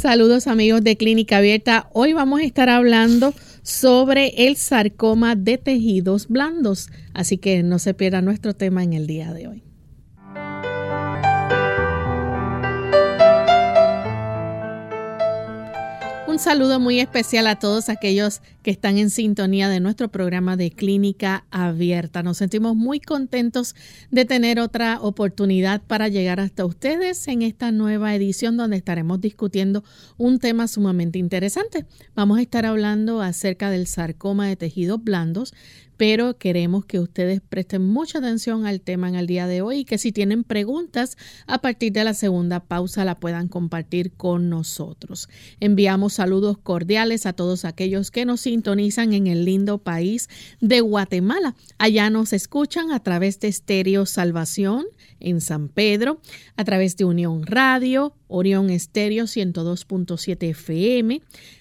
[0.00, 1.90] Saludos amigos de Clínica Abierta.
[1.92, 7.92] Hoy vamos a estar hablando sobre el sarcoma de tejidos blandos, así que no se
[7.92, 9.69] pierda nuestro tema en el día de hoy.
[16.40, 21.44] Saludo muy especial a todos aquellos que están en sintonía de nuestro programa de Clínica
[21.50, 22.22] Abierta.
[22.22, 23.74] Nos sentimos muy contentos
[24.10, 29.84] de tener otra oportunidad para llegar hasta ustedes en esta nueva edición donde estaremos discutiendo
[30.16, 31.84] un tema sumamente interesante.
[32.14, 35.52] Vamos a estar hablando acerca del sarcoma de tejidos blandos,
[36.00, 39.84] pero queremos que ustedes presten mucha atención al tema en el día de hoy y
[39.84, 45.28] que si tienen preguntas a partir de la segunda pausa la puedan compartir con nosotros.
[45.60, 50.30] Enviamos saludos cordiales a todos aquellos que nos sintonizan en el lindo país
[50.62, 51.54] de Guatemala.
[51.76, 54.86] Allá nos escuchan a través de Estéreo Salvación
[55.18, 56.22] en San Pedro,
[56.56, 61.20] a través de Unión Radio, Orión Estéreo 102.7 FM,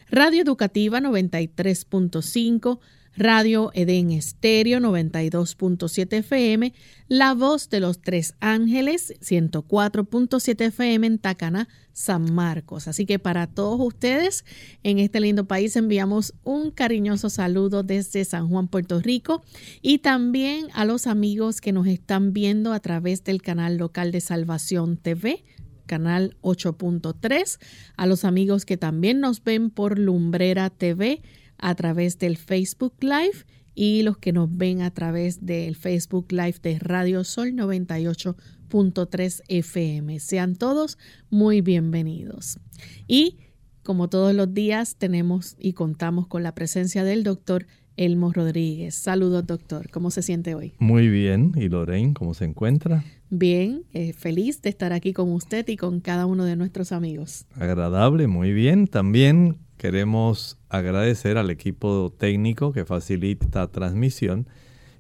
[0.10, 2.80] Radio Educativa 93.5,
[3.20, 6.73] Radio Edén Estéreo 92.7 FM,
[7.09, 12.88] La Voz de los Tres Ángeles 104.7 FM en Tacaná, San Marcos.
[12.88, 14.45] Así que para todos ustedes
[14.84, 19.44] en este lindo país enviamos un cariñoso saludo desde San Juan, Puerto Rico
[19.82, 24.21] y también a los amigos que nos están viendo a través del canal local de
[24.21, 25.44] Salvación TV
[25.88, 27.58] canal 8.3,
[27.98, 31.23] a los amigos que también nos ven por Lumbrera TV,
[31.59, 36.55] a través del Facebook Live y los que nos ven a través del Facebook Live
[36.61, 40.20] de Radio Sol 98.3 FM.
[40.20, 40.97] Sean todos
[41.30, 42.59] muy bienvenidos.
[43.08, 43.37] Y
[43.83, 48.95] como todos los días tenemos y contamos con la presencia del doctor Elmo Rodríguez.
[48.95, 49.89] Saludos, doctor.
[49.91, 50.73] ¿Cómo se siente hoy?
[50.80, 51.53] Muy bien.
[51.55, 53.03] ¿Y Lorraine, cómo se encuentra?
[53.30, 57.45] Bien, eh, feliz de estar aquí con usted y con cada uno de nuestros amigos.
[57.55, 58.87] Agradable, muy bien.
[58.87, 64.48] También Queremos agradecer al equipo técnico que facilita esta transmisión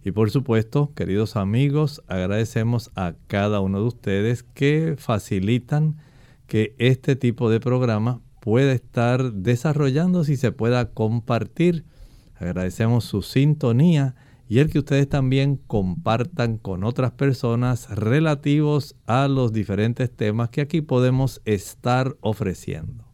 [0.03, 5.97] y por supuesto, queridos amigos, agradecemos a cada uno de ustedes que facilitan
[6.47, 11.85] que este tipo de programa pueda estar desarrollándose y se pueda compartir.
[12.35, 14.15] Agradecemos su sintonía
[14.47, 20.61] y el que ustedes también compartan con otras personas relativos a los diferentes temas que
[20.61, 23.08] aquí podemos estar ofreciendo.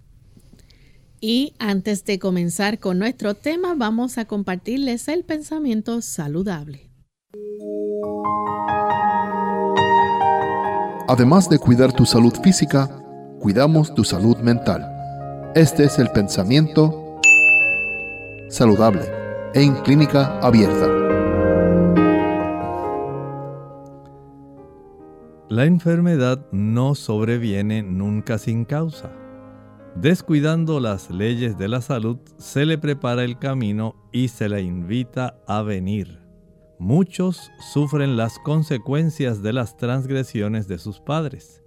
[1.27, 6.91] Y antes de comenzar con nuestro tema, vamos a compartirles el pensamiento saludable.
[11.07, 13.03] Además de cuidar tu salud física,
[13.39, 14.87] cuidamos tu salud mental.
[15.55, 17.19] Este es el pensamiento
[18.47, 19.05] saludable
[19.55, 20.87] en clínica abierta.
[25.49, 29.24] La enfermedad no sobreviene nunca sin causa
[29.95, 35.37] Descuidando las leyes de la salud, se le prepara el camino y se le invita
[35.47, 36.19] a venir.
[36.79, 41.63] Muchos sufren las consecuencias de las transgresiones de sus padres.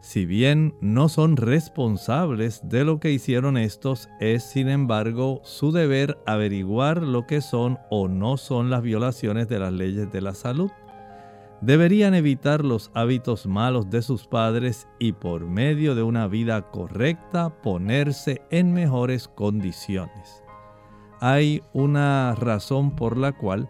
[0.00, 6.18] Si bien no son responsables de lo que hicieron estos, es sin embargo su deber
[6.26, 10.72] averiguar lo que son o no son las violaciones de las leyes de la salud
[11.60, 17.50] deberían evitar los hábitos malos de sus padres y por medio de una vida correcta
[17.62, 20.42] ponerse en mejores condiciones.
[21.20, 23.68] Hay una razón por la cual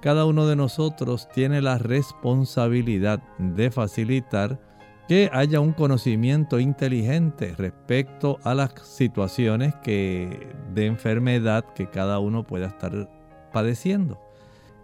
[0.00, 4.60] cada uno de nosotros tiene la responsabilidad de facilitar
[5.06, 12.44] que haya un conocimiento inteligente respecto a las situaciones que, de enfermedad que cada uno
[12.44, 13.08] pueda estar
[13.52, 14.20] padeciendo.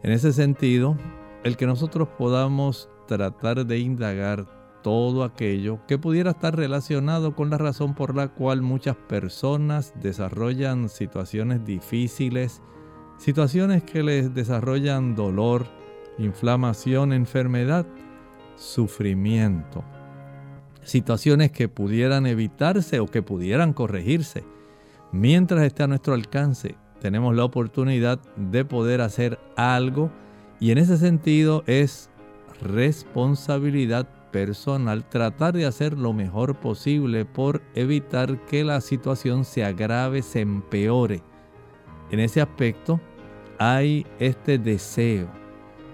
[0.02, 0.96] En ese sentido,
[1.44, 4.46] el que nosotros podamos tratar de indagar
[4.82, 10.88] todo aquello que pudiera estar relacionado con la razón por la cual muchas personas desarrollan
[10.88, 12.62] situaciones difíciles,
[13.19, 15.67] situaciones que les desarrollan dolor,
[16.19, 17.87] inflamación, enfermedad,
[18.56, 19.85] sufrimiento,
[20.82, 24.44] situaciones que pudieran evitarse o que pudieran corregirse.
[25.12, 30.11] Mientras esté a nuestro alcance, tenemos la oportunidad de poder hacer algo
[30.60, 32.10] y en ese sentido es
[32.62, 40.22] responsabilidad personal tratar de hacer lo mejor posible por evitar que la situación se agrave,
[40.22, 41.22] se empeore.
[42.10, 43.00] En ese aspecto
[43.58, 45.28] hay este deseo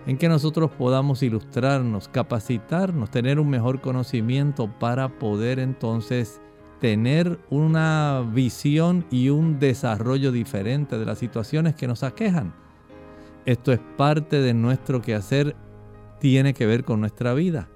[0.06, 6.40] en que nosotros podamos ilustrarnos, capacitarnos, tener un mejor conocimiento para poder entonces
[6.80, 12.63] tener una visión y un desarrollo diferente de las situaciones que nos aquejan.
[13.46, 15.54] Esto es parte de nuestro quehacer,
[16.18, 17.68] tiene que ver con nuestra vida.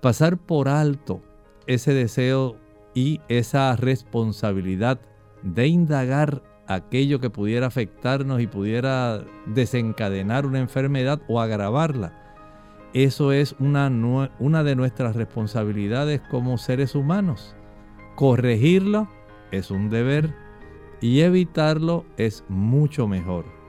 [0.00, 1.22] Pasar por alto
[1.66, 2.56] ese deseo
[2.94, 5.00] y esa responsabilidad
[5.42, 12.18] de indagar aquello que pudiera afectarnos y pudiera desencadenar una enfermedad o agravarla.
[12.94, 17.56] Eso es una, de nuestras responsabilidades como seres humanos.
[18.16, 19.08] Corregirlo
[19.50, 20.34] es un deber
[21.00, 23.61] y evitarlo es mucho mejor.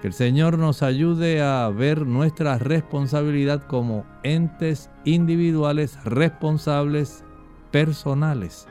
[0.00, 7.22] Que el Señor nos ayude a ver nuestra responsabilidad como entes individuales responsables
[7.70, 8.66] personales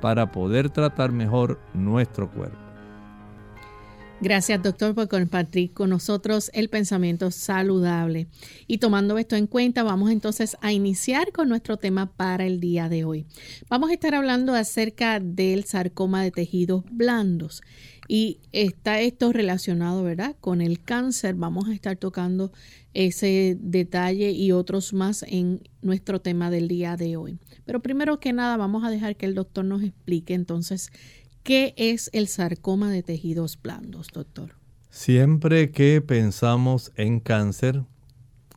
[0.00, 2.62] para poder tratar mejor nuestro cuerpo.
[4.22, 8.28] Gracias, doctor, por compartir con nosotros el pensamiento saludable.
[8.68, 12.88] Y tomando esto en cuenta, vamos entonces a iniciar con nuestro tema para el día
[12.88, 13.26] de hoy.
[13.68, 17.62] Vamos a estar hablando acerca del sarcoma de tejidos blandos.
[18.14, 20.36] Y está esto relacionado, ¿verdad?
[20.38, 21.34] Con el cáncer.
[21.34, 22.52] Vamos a estar tocando
[22.92, 27.38] ese detalle y otros más en nuestro tema del día de hoy.
[27.64, 30.90] Pero primero que nada, vamos a dejar que el doctor nos explique entonces
[31.42, 34.56] ¿Qué es el sarcoma de tejidos blandos, doctor?
[34.90, 37.82] Siempre que pensamos en cáncer,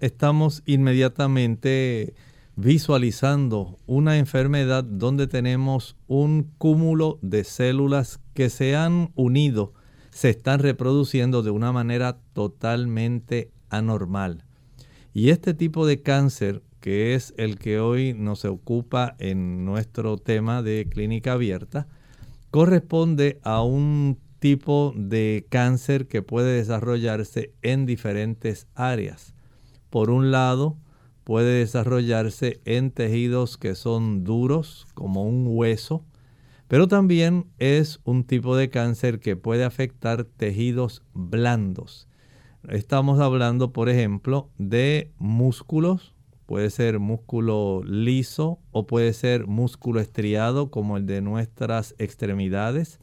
[0.01, 2.13] estamos inmediatamente
[2.55, 9.73] visualizando una enfermedad donde tenemos un cúmulo de células que se han unido,
[10.11, 14.45] se están reproduciendo de una manera totalmente anormal.
[15.13, 20.61] Y este tipo de cáncer, que es el que hoy nos ocupa en nuestro tema
[20.61, 21.87] de clínica abierta,
[22.51, 29.33] corresponde a un tipo de cáncer que puede desarrollarse en diferentes áreas.
[29.89, 30.77] Por un lado,
[31.25, 36.05] puede desarrollarse en tejidos que son duros, como un hueso,
[36.69, 42.07] pero también es un tipo de cáncer que puede afectar tejidos blandos.
[42.69, 50.69] Estamos hablando, por ejemplo, de músculos, Puede ser músculo liso o puede ser músculo estriado
[50.69, 52.99] como el de nuestras extremidades.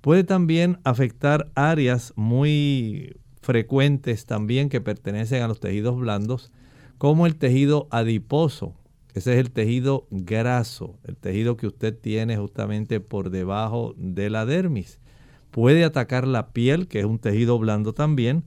[0.00, 6.50] Puede también afectar áreas muy frecuentes también que pertenecen a los tejidos blandos,
[7.02, 8.76] como el tejido adiposo.
[9.12, 14.46] Ese es el tejido graso, el tejido que usted tiene justamente por debajo de la
[14.46, 15.00] dermis.
[15.50, 18.44] Puede atacar la piel, que es un tejido blando también.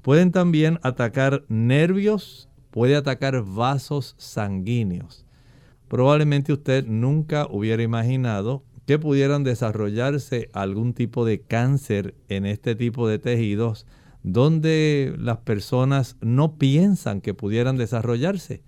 [0.00, 5.26] Pueden también atacar nervios puede atacar vasos sanguíneos.
[5.88, 13.06] Probablemente usted nunca hubiera imaginado que pudieran desarrollarse algún tipo de cáncer en este tipo
[13.06, 13.84] de tejidos
[14.32, 18.62] donde las personas no piensan que pudieran desarrollarse.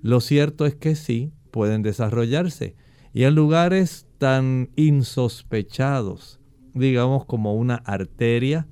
[0.00, 2.76] Lo cierto es que sí, pueden desarrollarse.
[3.12, 6.40] Y en lugares tan insospechados,
[6.74, 8.66] digamos como una arteria,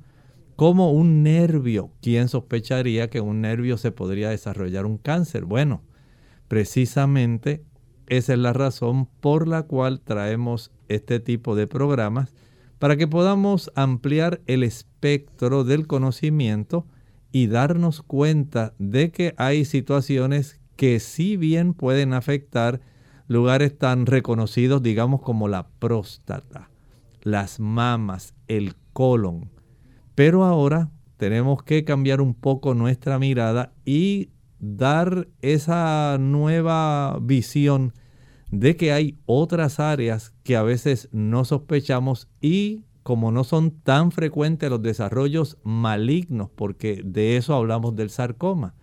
[0.57, 1.93] como un nervio.
[2.03, 5.45] ¿Quién sospecharía que un nervio se podría desarrollar un cáncer?
[5.45, 5.83] Bueno,
[6.49, 7.65] precisamente
[8.07, 12.35] esa es la razón por la cual traemos este tipo de programas
[12.79, 16.87] para que podamos ampliar el espectro del conocimiento
[17.33, 22.81] y darnos cuenta de que hay situaciones que sí bien pueden afectar
[23.29, 26.71] lugares tan reconocidos, digamos, como la próstata,
[27.23, 29.51] las mamas, el colon,
[30.15, 37.95] pero ahora tenemos que cambiar un poco nuestra mirada y dar esa nueva visión
[38.51, 44.13] de que hay otras áreas que a veces no sospechamos y como no son tan
[44.13, 48.77] frecuentes los desarrollos malignos, porque de eso hablamos del sarcoma,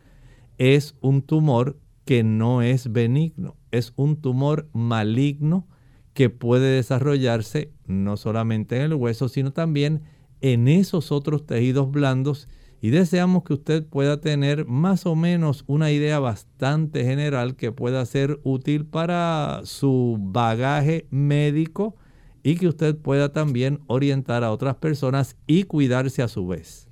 [0.58, 5.66] es un tumor que no es benigno, es un tumor maligno
[6.14, 10.02] que puede desarrollarse no solamente en el hueso, sino también
[10.42, 12.50] en esos otros tejidos blandos
[12.82, 18.06] y deseamos que usted pueda tener más o menos una idea bastante general que pueda
[18.06, 21.96] ser útil para su bagaje médico
[22.44, 26.88] y que usted pueda también orientar a otras personas y cuidarse a su vez.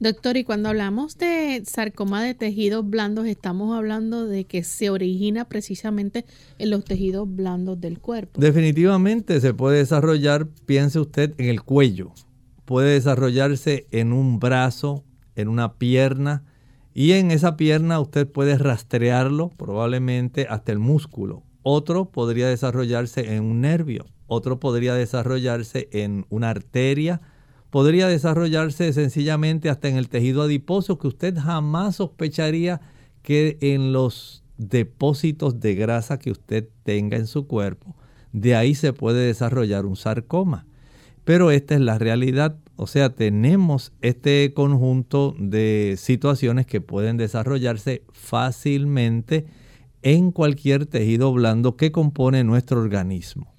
[0.00, 5.48] Doctor, y cuando hablamos de sarcoma de tejidos blandos, estamos hablando de que se origina
[5.48, 6.24] precisamente
[6.58, 8.40] en los tejidos blandos del cuerpo.
[8.40, 12.12] Definitivamente se puede desarrollar, piense usted, en el cuello
[12.68, 15.02] puede desarrollarse en un brazo,
[15.36, 16.44] en una pierna
[16.92, 21.44] Y en esa pierna usted puede rastrearlo probablemente hasta el músculo.
[21.62, 27.20] Otro podría desarrollarse en un nervio, otro podría desarrollarse en una arteria,
[27.70, 32.80] podría desarrollarse sencillamente hasta en el tejido adiposo que usted jamás sospecharía
[33.22, 37.96] que en los depósitos de grasa que usted tenga en su cuerpo,
[38.32, 40.66] de ahí se puede desarrollar un sarcoma.
[41.24, 48.02] Pero esta es la realidad, o sea, tenemos este conjunto de situaciones que pueden desarrollarse
[48.12, 49.44] fácilmente
[50.02, 53.52] en cualquier tejido blando que compone nuestro organismo.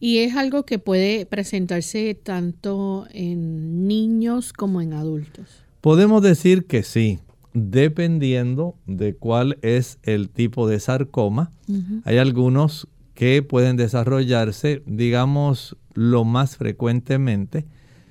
[0.00, 5.62] Y es algo que puede presentarse tanto en niños como en adultos.
[5.82, 7.20] Podemos decir que sí,
[7.52, 11.52] dependiendo de cuál es el tipo de sarcoma.
[12.04, 17.66] Hay algunos que pueden desarrollarse, digamos, lo más frecuentemente.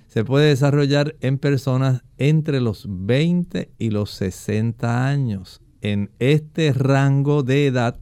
[0.07, 5.61] Se puede desarrollar en personas entre los 20 y los 60 años.
[5.81, 7.99] En este rango de edad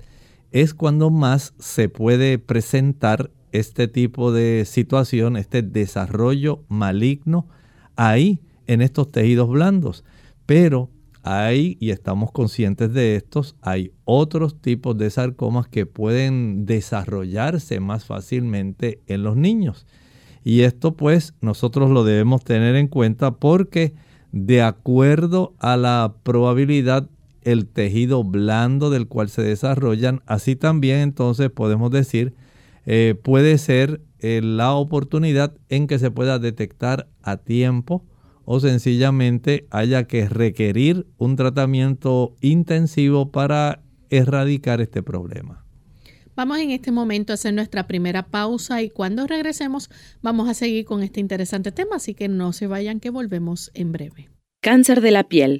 [0.51, 7.47] es cuando más se puede presentar este tipo de situación, este desarrollo maligno
[7.95, 10.03] ahí en estos tejidos blandos.
[10.45, 10.89] Pero
[11.23, 18.05] hay, y estamos conscientes de estos, hay otros tipos de sarcomas que pueden desarrollarse más
[18.05, 19.85] fácilmente en los niños.
[20.43, 23.93] Y esto pues nosotros lo debemos tener en cuenta porque
[24.31, 27.09] de acuerdo a la probabilidad
[27.41, 32.33] el tejido blando del cual se desarrollan, así también entonces podemos decir
[32.88, 38.06] eh, puede ser eh, la oportunidad en que se pueda detectar a tiempo
[38.46, 45.65] o sencillamente haya que requerir un tratamiento intensivo para erradicar este problema.
[46.34, 49.89] Vamos en este momento a hacer nuestra primera pausa y cuando regresemos
[50.22, 53.91] vamos a seguir con este interesante tema, así que no se vayan que volvemos en
[53.91, 54.29] breve.
[54.62, 55.60] Cáncer de la piel.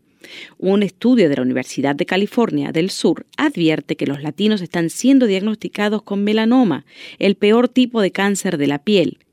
[0.57, 5.25] Un estudio de la Universidad de California del Sur advierte que los latinos están siendo
[5.25, 6.85] diagnosticados con melanoma,
[7.19, 9.17] el peor tipo de cáncer de la piel,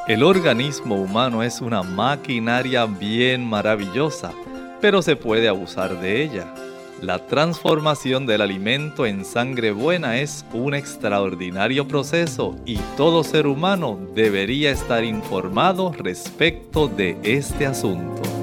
[0.05, 4.33] El organismo humano es una maquinaria bien maravillosa,
[4.81, 6.53] pero se puede abusar de ella.
[7.01, 13.98] La transformación del alimento en sangre buena es un extraordinario proceso y todo ser humano
[14.13, 18.42] debería estar informado respecto de este asunto.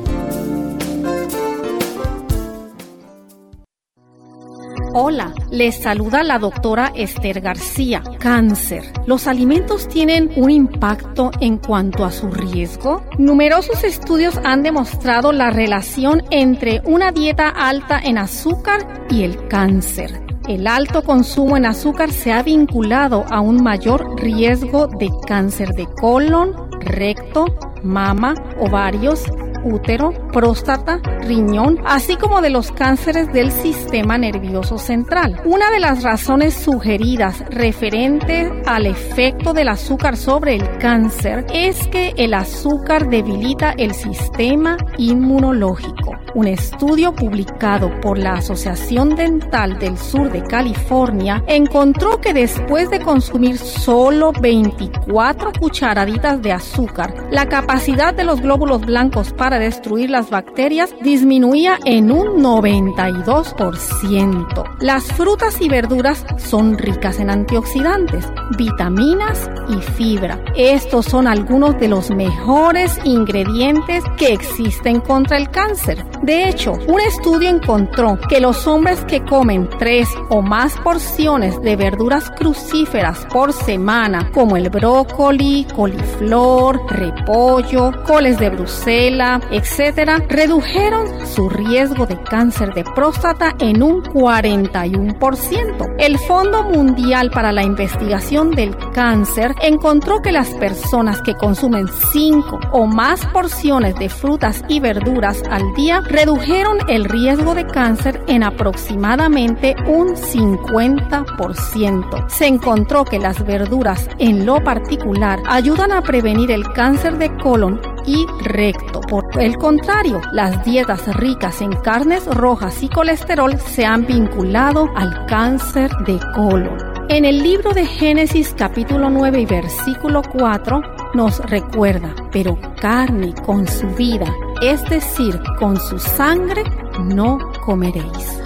[4.92, 8.02] Hola, les saluda la doctora Esther García.
[8.18, 8.82] Cáncer.
[9.06, 13.04] ¿Los alimentos tienen un impacto en cuanto a su riesgo?
[13.16, 20.22] Numerosos estudios han demostrado la relación entre una dieta alta en azúcar y el cáncer.
[20.48, 25.86] El alto consumo en azúcar se ha vinculado a un mayor riesgo de cáncer de
[25.86, 27.44] colon, recto,
[27.84, 29.22] mama, ovarios,
[29.64, 35.40] útero, próstata, riñón, así como de los cánceres del sistema nervioso central.
[35.44, 42.12] Una de las razones sugeridas referente al efecto del azúcar sobre el cáncer es que
[42.16, 46.19] el azúcar debilita el sistema inmunológico.
[46.34, 53.00] Un estudio publicado por la Asociación Dental del Sur de California encontró que después de
[53.00, 60.30] consumir solo 24 cucharaditas de azúcar, la capacidad de los glóbulos blancos para destruir las
[60.30, 64.76] bacterias disminuía en un 92%.
[64.80, 68.24] Las frutas y verduras son ricas en antioxidantes,
[68.56, 70.38] vitaminas y fibra.
[70.56, 76.06] Estos son algunos de los mejores ingredientes que existen contra el cáncer.
[76.22, 81.76] De hecho, un estudio encontró que los hombres que comen tres o más porciones de
[81.76, 91.48] verduras crucíferas por semana, como el brócoli, coliflor, repollo, coles de Bruselas, etc., redujeron su
[91.48, 95.94] riesgo de cáncer de próstata en un 41%.
[95.98, 102.60] El Fondo Mundial para la Investigación del Cáncer encontró que las personas que consumen 5
[102.72, 108.42] o más porciones de frutas y verduras al día redujeron el riesgo de cáncer en
[108.42, 112.28] aproximadamente un 50%.
[112.28, 117.80] Se encontró que las verduras en lo particular ayudan a prevenir el cáncer de colon
[118.06, 119.00] y recto.
[119.00, 125.26] Por el contrario, las dietas ricas en carnes rojas y colesterol se han vinculado al
[125.26, 126.99] cáncer de colon.
[127.12, 130.80] En el libro de Génesis capítulo 9 y versículo 4
[131.14, 136.62] nos recuerda, pero carne con su vida, es decir, con su sangre,
[137.02, 138.38] no comeréis.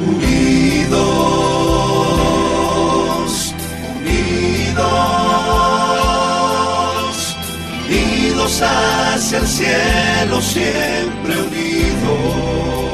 [0.00, 1.14] Unidos,
[3.98, 4.96] unidos,
[7.90, 12.93] unidos hacia el cielo, siempre unidos.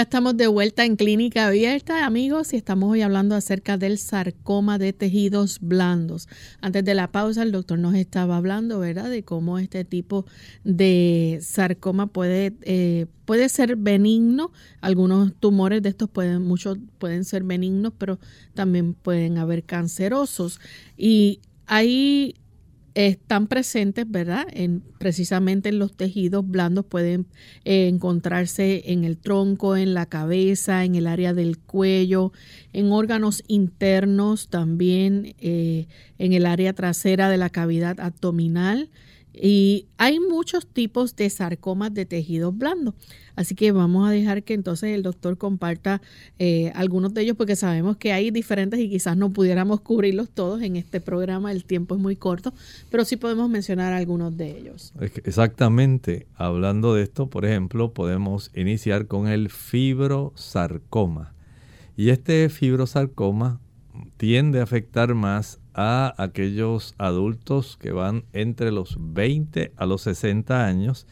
[0.00, 4.78] Ya estamos de vuelta en Clínica Abierta, amigos, y estamos hoy hablando acerca del sarcoma
[4.78, 6.26] de tejidos blandos.
[6.62, 10.24] Antes de la pausa, el doctor nos estaba hablando, ¿verdad?, de cómo este tipo
[10.64, 14.52] de sarcoma puede, eh, puede ser benigno.
[14.80, 18.18] Algunos tumores de estos pueden, muchos pueden ser benignos, pero
[18.54, 20.60] también pueden haber cancerosos.
[20.96, 22.36] Y hay
[22.94, 24.46] están presentes, ¿verdad?
[24.52, 27.26] En, precisamente en los tejidos blandos pueden
[27.64, 32.32] eh, encontrarse en el tronco, en la cabeza, en el área del cuello,
[32.72, 35.86] en órganos internos, también eh,
[36.18, 38.90] en el área trasera de la cavidad abdominal.
[39.42, 42.94] Y hay muchos tipos de sarcomas de tejidos blandos.
[43.36, 46.02] Así que vamos a dejar que entonces el doctor comparta
[46.38, 50.60] eh, algunos de ellos porque sabemos que hay diferentes y quizás no pudiéramos cubrirlos todos
[50.60, 51.52] en este programa.
[51.52, 52.52] El tiempo es muy corto,
[52.90, 54.92] pero sí podemos mencionar algunos de ellos.
[55.24, 56.26] Exactamente.
[56.34, 61.32] Hablando de esto, por ejemplo, podemos iniciar con el fibrosarcoma.
[61.96, 63.58] Y este fibrosarcoma
[64.18, 70.66] tiende a afectar más a aquellos adultos que van entre los 20 a los 60
[70.66, 71.06] años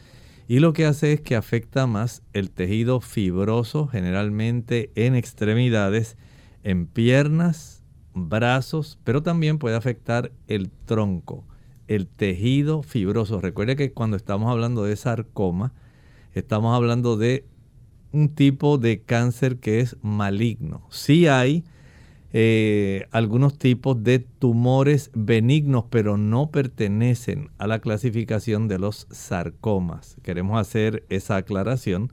[0.47, 6.17] y lo que hace es que afecta más el tejido fibroso, generalmente en extremidades,
[6.63, 11.45] en piernas, brazos, pero también puede afectar el tronco,
[11.87, 13.41] el tejido fibroso.
[13.41, 15.73] Recuerde que cuando estamos hablando de sarcoma,
[16.35, 17.43] estamos hablando de
[18.11, 20.85] un tipo de cáncer que es maligno.
[20.91, 21.63] Sí hay
[22.31, 30.17] eh, algunos tipos de tumores benignos, pero no pertenecen a la clasificación de los sarcomas.
[30.21, 32.11] Queremos hacer esa aclaración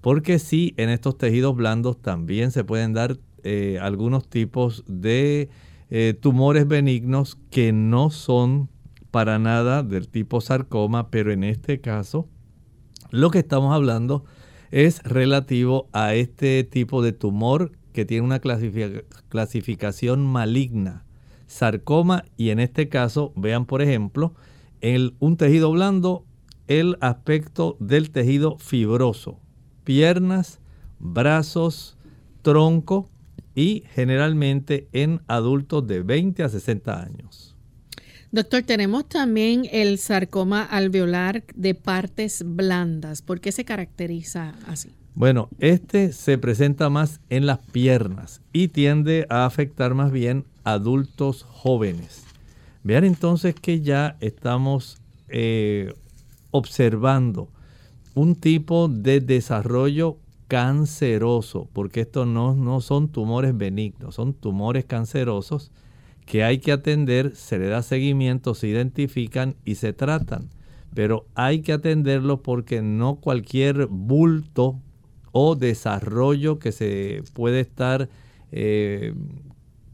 [0.00, 5.48] porque sí, en estos tejidos blandos también se pueden dar eh, algunos tipos de
[5.90, 8.68] eh, tumores benignos que no son
[9.10, 12.28] para nada del tipo sarcoma, pero en este caso
[13.10, 14.24] lo que estamos hablando
[14.70, 18.40] es relativo a este tipo de tumor que tiene una
[19.28, 21.04] clasificación maligna,
[21.48, 24.36] sarcoma, y en este caso, vean por ejemplo,
[24.80, 26.24] en un tejido blando,
[26.68, 29.40] el aspecto del tejido fibroso,
[29.82, 30.60] piernas,
[31.00, 31.98] brazos,
[32.42, 33.10] tronco
[33.56, 37.56] y generalmente en adultos de 20 a 60 años.
[38.30, 43.22] Doctor, tenemos también el sarcoma alveolar de partes blandas.
[43.22, 44.94] ¿Por qué se caracteriza así?
[45.18, 51.42] Bueno, este se presenta más en las piernas y tiende a afectar más bien adultos
[51.42, 52.22] jóvenes.
[52.84, 55.92] Vean entonces que ya estamos eh,
[56.52, 57.48] observando
[58.14, 65.72] un tipo de desarrollo canceroso, porque estos no, no son tumores benignos, son tumores cancerosos
[66.26, 70.48] que hay que atender, se le da seguimiento, se identifican y se tratan.
[70.94, 74.78] Pero hay que atenderlo porque no cualquier bulto
[75.32, 78.08] o desarrollo que se puede estar
[78.52, 79.14] eh,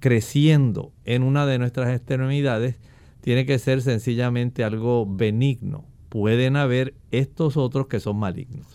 [0.00, 2.76] creciendo en una de nuestras extremidades
[3.20, 5.86] tiene que ser sencillamente algo benigno.
[6.10, 8.66] Pueden haber estos otros que son malignos.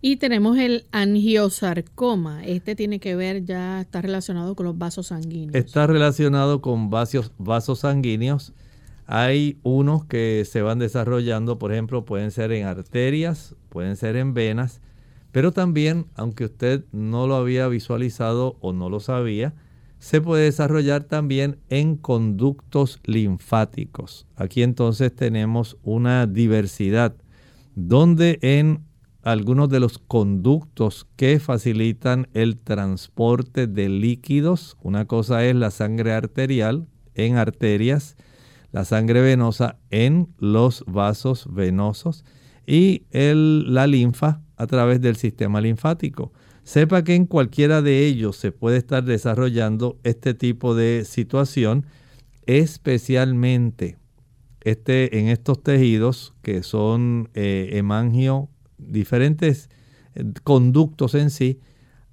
[0.00, 2.44] Y tenemos el angiosarcoma.
[2.44, 5.54] Este tiene que ver, ya está relacionado con los vasos sanguíneos.
[5.54, 8.52] Está relacionado con vasos, vasos sanguíneos.
[9.06, 14.34] Hay unos que se van desarrollando, por ejemplo, pueden ser en arterias, pueden ser en
[14.34, 14.80] venas,
[15.34, 19.52] pero también, aunque usted no lo había visualizado o no lo sabía,
[19.98, 24.28] se puede desarrollar también en conductos linfáticos.
[24.36, 27.16] Aquí entonces tenemos una diversidad
[27.74, 28.84] donde en
[29.24, 34.76] algunos de los conductos que facilitan el transporte de líquidos.
[34.82, 38.16] Una cosa es la sangre arterial en arterias,
[38.70, 42.24] la sangre venosa en los vasos venosos
[42.68, 46.32] y la linfa a través del sistema linfático.
[46.62, 51.84] Sepa que en cualquiera de ellos se puede estar desarrollando este tipo de situación,
[52.46, 53.98] especialmente
[54.62, 59.68] este, en estos tejidos que son eh, hemangio diferentes
[60.14, 61.60] eh, conductos en sí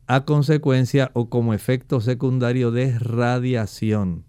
[0.07, 4.25] a consecuencia o como efecto secundario de radiación.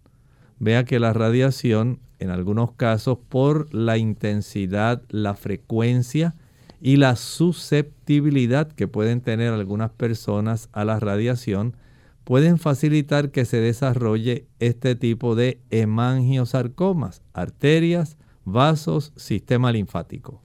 [0.61, 6.37] Vea que la radiación, en algunos casos, por la intensidad, la frecuencia
[6.85, 11.77] y la susceptibilidad que pueden tener algunas personas a la radiación,
[12.25, 20.43] pueden facilitar que se desarrolle este tipo de hemangiosarcomas, arterias, vasos, sistema linfático.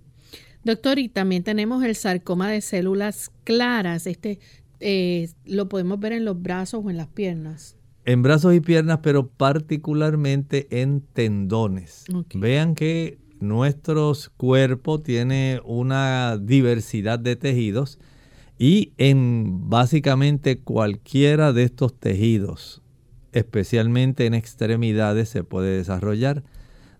[0.63, 4.05] Doctor, y también tenemos el sarcoma de células claras.
[4.05, 4.37] Este
[4.79, 7.77] eh, lo podemos ver en los brazos o en las piernas.
[8.05, 12.05] En brazos y piernas, pero particularmente en tendones.
[12.35, 17.99] Vean que nuestro cuerpo tiene una diversidad de tejidos
[18.57, 22.81] y en básicamente cualquiera de estos tejidos,
[23.31, 26.43] especialmente en extremidades, se puede desarrollar.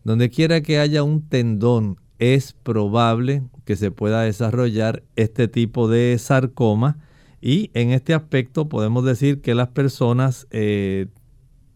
[0.04, 6.18] Donde quiera que haya un tendón es probable que se pueda desarrollar este tipo de
[6.20, 7.00] sarcoma
[7.42, 11.08] y en este aspecto podemos decir que las personas eh,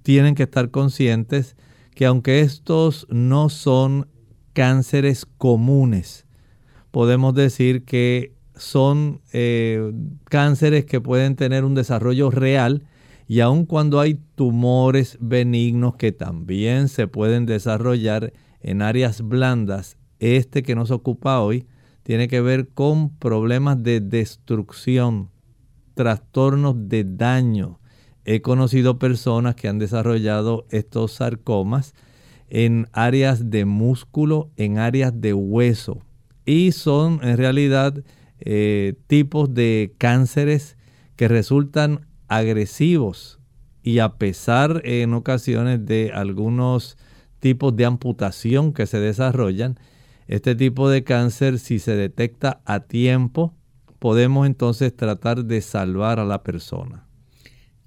[0.04, 1.56] tienen que estar conscientes
[1.93, 4.08] que aunque estos no son
[4.53, 6.25] cánceres comunes,
[6.91, 9.91] podemos decir que son eh,
[10.25, 12.83] cánceres que pueden tener un desarrollo real
[13.27, 20.61] y aun cuando hay tumores benignos que también se pueden desarrollar en áreas blandas este
[20.61, 21.65] que nos ocupa hoy
[22.03, 25.29] tiene que ver con problemas de destrucción,
[25.95, 27.79] trastornos de daño.
[28.23, 31.95] He conocido personas que han desarrollado estos sarcomas
[32.51, 36.01] en áreas de músculo, en áreas de hueso.
[36.45, 38.03] Y son en realidad
[38.41, 40.75] eh, tipos de cánceres
[41.15, 43.39] que resultan agresivos
[43.83, 46.97] y a pesar en ocasiones de algunos
[47.39, 49.79] tipos de amputación que se desarrollan,
[50.27, 53.55] este tipo de cáncer, si se detecta a tiempo,
[53.97, 57.07] podemos entonces tratar de salvar a la persona.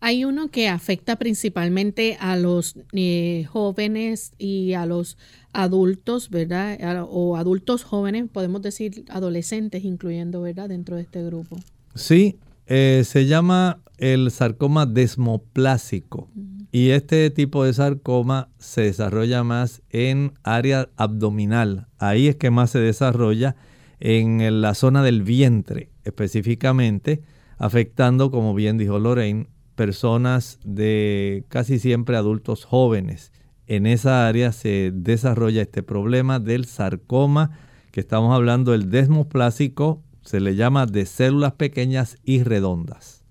[0.06, 5.16] Hay uno que afecta principalmente a los eh, jóvenes y a los
[5.54, 7.06] adultos, ¿verdad?
[7.08, 10.68] O adultos jóvenes, podemos decir adolescentes, incluyendo, ¿verdad?
[10.68, 11.56] Dentro de este grupo.
[11.94, 12.36] Sí,
[12.66, 16.28] eh, se llama el sarcoma desmoplásico.
[16.70, 21.86] Y este tipo de sarcoma se desarrolla más en área abdominal.
[21.96, 23.56] Ahí es que más se desarrolla
[24.00, 27.22] en la zona del vientre específicamente,
[27.56, 33.32] afectando, como bien dijo Lorraine, personas de casi siempre adultos jóvenes.
[33.66, 37.58] En esa área se desarrolla este problema del sarcoma
[37.90, 43.22] que estamos hablando, el desmoplásico, se le llama de células pequeñas y redondas.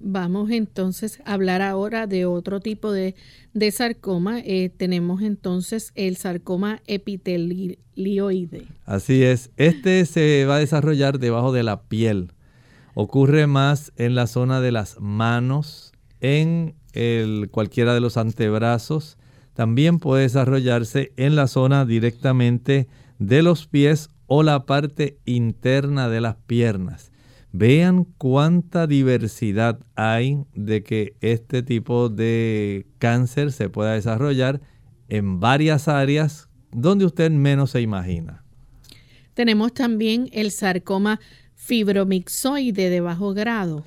[0.00, 3.14] Vamos entonces a hablar ahora de otro tipo de,
[3.72, 4.40] sarcoma.
[4.40, 8.66] Eh, tenemos entonces el sarcoma epitelioide.
[8.84, 12.32] Así es, este se va a desarrollar debajo de la piel.
[12.98, 19.18] Ocurre más en la zona de las manos, en el, cualquiera de los antebrazos.
[19.52, 26.22] También puede desarrollarse en la zona directamente de los pies o la parte interna de
[26.22, 27.12] las piernas.
[27.52, 34.62] Vean cuánta diversidad hay de que este tipo de cáncer se pueda desarrollar
[35.10, 38.42] en varias áreas donde usted menos se imagina.
[39.34, 41.20] Tenemos también el sarcoma
[41.66, 43.84] fibromixoide de bajo grado.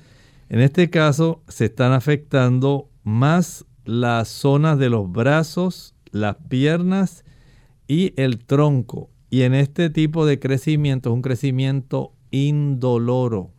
[0.50, 7.24] En este caso se están afectando más las zonas de los brazos, las piernas
[7.88, 9.10] y el tronco.
[9.30, 13.52] Y en este tipo de crecimiento es un crecimiento indoloro.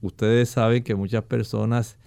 [0.00, 1.98] Ustedes saben que muchas personas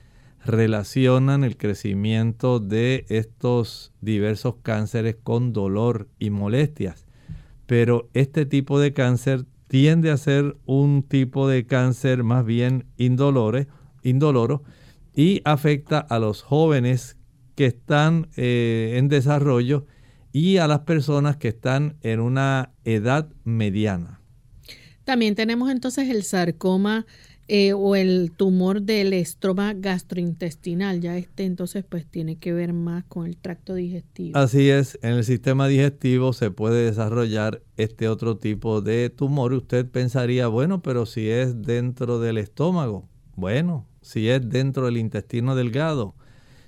[0.46, 7.06] relacionan el crecimiento de estos diversos cánceres con dolor y molestias.
[7.66, 13.68] Pero este tipo de cáncer tiende a ser un tipo de cáncer más bien indolore,
[14.02, 14.64] indoloro
[15.16, 17.18] y afecta a los jóvenes
[17.56, 19.86] que están eh, en desarrollo
[20.34, 24.22] y a las personas que están en una edad mediana.
[25.04, 27.06] También tenemos entonces el sarcoma
[27.52, 31.02] eh, o el tumor del estroma gastrointestinal.
[31.02, 34.38] Ya este entonces pues tiene que ver más con el tracto digestivo.
[34.38, 39.54] Así es, en el sistema digestivo se puede desarrollar este otro tipo de tumor.
[39.54, 45.56] Usted pensaría, bueno, pero si es dentro del estómago, bueno, si es dentro del intestino
[45.56, 46.14] delgado,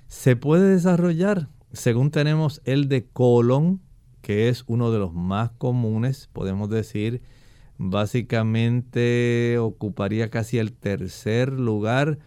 [0.08, 1.48] se puede desarrollar.
[1.72, 3.80] Según tenemos el de colon,
[4.20, 7.22] que es uno de los más comunes, podemos decir
[7.90, 12.20] básicamente ocuparía casi el tercer lugar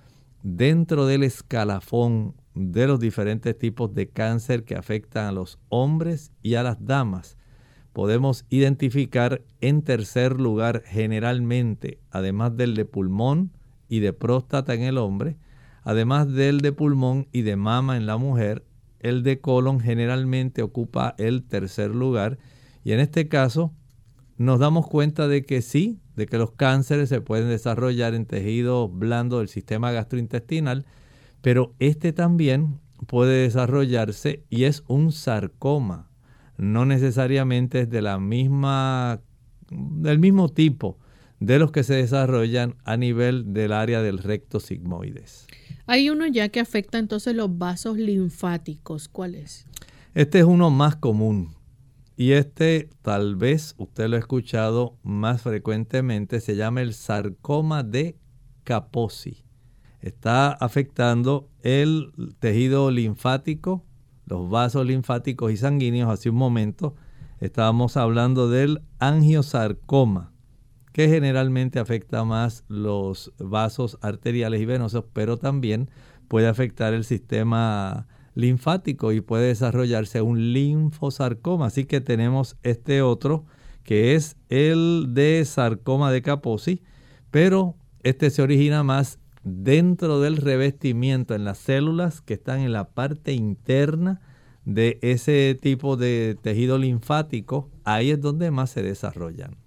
[0.43, 6.55] dentro del escalafón de los diferentes tipos de cáncer que afectan a los hombres y
[6.55, 7.37] a las damas.
[7.93, 13.51] Podemos identificar en tercer lugar generalmente, además del de pulmón
[13.87, 15.37] y de próstata en el hombre,
[15.83, 18.65] además del de pulmón y de mama en la mujer,
[18.99, 22.39] el de colon generalmente ocupa el tercer lugar
[22.83, 23.71] y en este caso
[24.37, 28.91] nos damos cuenta de que sí, de que los cánceres se pueden desarrollar en tejidos
[28.91, 30.85] blandos del sistema gastrointestinal,
[31.41, 36.09] pero este también puede desarrollarse y es un sarcoma.
[36.57, 39.21] No necesariamente es de la misma,
[39.69, 40.97] del mismo tipo
[41.39, 45.47] de los que se desarrollan a nivel del área del recto sigmoides.
[45.85, 49.07] Hay uno ya que afecta entonces los vasos linfáticos.
[49.09, 49.67] ¿Cuál es?
[50.13, 51.53] Este es uno más común.
[52.17, 58.17] Y este tal vez usted lo ha escuchado más frecuentemente, se llama el sarcoma de
[58.63, 59.43] Kaposi.
[59.99, 63.83] Está afectando el tejido linfático,
[64.25, 66.09] los vasos linfáticos y sanguíneos.
[66.09, 66.95] Hace un momento
[67.39, 70.31] estábamos hablando del angiosarcoma,
[70.93, 75.89] que generalmente afecta más los vasos arteriales y venosos, pero también
[76.29, 81.67] puede afectar el sistema linfático y puede desarrollarse un linfosarcoma.
[81.67, 83.45] Así que tenemos este otro
[83.83, 86.81] que es el de sarcoma de Kaposi,
[87.31, 92.89] pero este se origina más dentro del revestimiento, en las células que están en la
[92.89, 94.21] parte interna
[94.65, 99.64] de ese tipo de tejido linfático, ahí es donde más se desarrollan.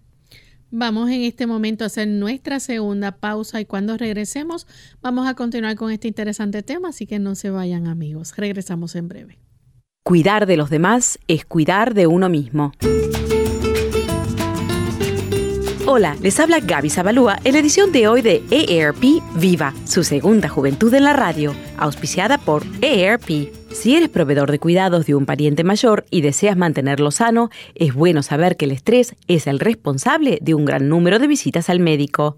[0.71, 4.67] Vamos en este momento a hacer nuestra segunda pausa y cuando regresemos
[5.01, 8.35] vamos a continuar con este interesante tema, así que no se vayan amigos.
[8.37, 9.39] Regresamos en breve.
[10.05, 12.73] Cuidar de los demás es cuidar de uno mismo.
[15.91, 20.47] Hola, les habla Gaby Zabalúa en la edición de hoy de EARP Viva, su segunda
[20.47, 23.51] juventud en la radio, auspiciada por EARP.
[23.73, 28.23] Si eres proveedor de cuidados de un pariente mayor y deseas mantenerlo sano, es bueno
[28.23, 32.37] saber que el estrés es el responsable de un gran número de visitas al médico.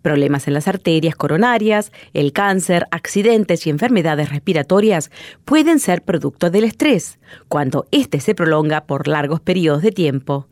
[0.00, 5.10] Problemas en las arterias coronarias, el cáncer, accidentes y enfermedades respiratorias
[5.44, 10.48] pueden ser producto del estrés, cuando éste se prolonga por largos periodos de tiempo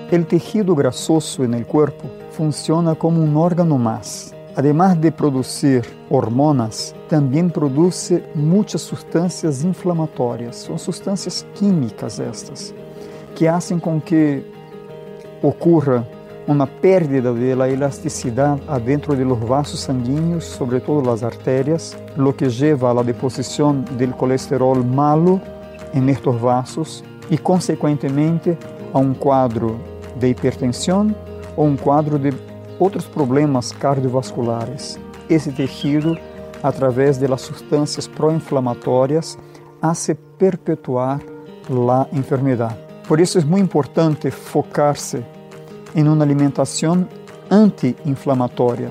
[0.10, 4.34] El tejido grasoso en el cuerpo funciona como un órgano más.
[4.56, 10.56] Además de producir hormonas, también produce muchas sustancias inflamatorias.
[10.56, 12.74] Son sustancias químicas estas,
[13.36, 14.46] que hacen con que
[15.41, 16.04] ocurra
[16.48, 22.36] una pérdida de la elasticidad adentro de los vasos sanguíneos, sobre todo las arterias, lo
[22.36, 25.41] que lleva a la deposición del colesterol malo
[25.94, 28.58] en estos vasos y consecuentemente
[28.94, 29.76] a un cuadro
[30.20, 31.15] de hipertensión
[31.56, 32.34] o un cuadro de
[32.80, 35.00] otros problemas cardiovasculares.
[35.30, 36.15] Ese tejido,
[36.65, 39.38] a través de las sustancias proinflamatorias,
[39.82, 41.21] hace perpetuar
[41.69, 42.75] la enfermedad.
[43.08, 45.23] Por eso es muy importante focarse
[45.93, 47.08] en una alimentación
[47.51, 48.89] anti-inflamatoria.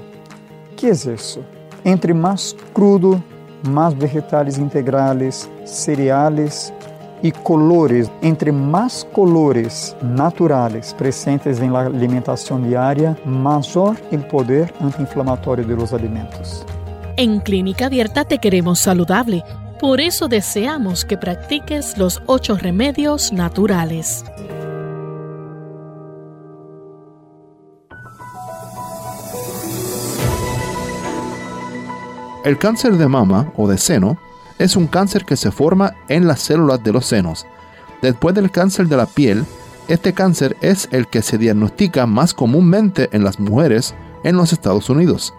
[0.76, 1.40] ¿Qué es eso?
[1.82, 3.20] Entre más crudo,
[3.68, 6.72] más vegetales integrales, cereales
[7.22, 8.08] y colores.
[8.22, 15.92] Entre más colores naturales presentes en la alimentación diaria, mayor el poder antiinflamatorio de los
[15.92, 16.64] alimentos.
[17.16, 19.44] En Clínica Abierta te queremos saludable.
[19.80, 24.24] Por eso deseamos que practiques los ocho remedios naturales.
[32.44, 34.18] El cáncer de mama o de seno
[34.58, 37.46] es un cáncer que se forma en las células de los senos.
[38.02, 39.44] Después del cáncer de la piel,
[39.86, 44.90] este cáncer es el que se diagnostica más comúnmente en las mujeres en los Estados
[44.90, 45.32] Unidos.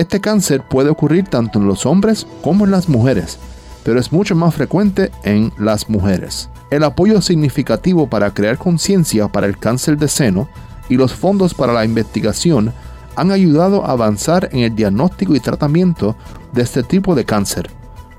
[0.00, 3.38] Este cáncer puede ocurrir tanto en los hombres como en las mujeres,
[3.84, 6.48] pero es mucho más frecuente en las mujeres.
[6.70, 10.48] El apoyo significativo para crear conciencia para el cáncer de seno
[10.88, 12.72] y los fondos para la investigación
[13.14, 16.16] han ayudado a avanzar en el diagnóstico y tratamiento
[16.54, 17.70] de este tipo de cáncer.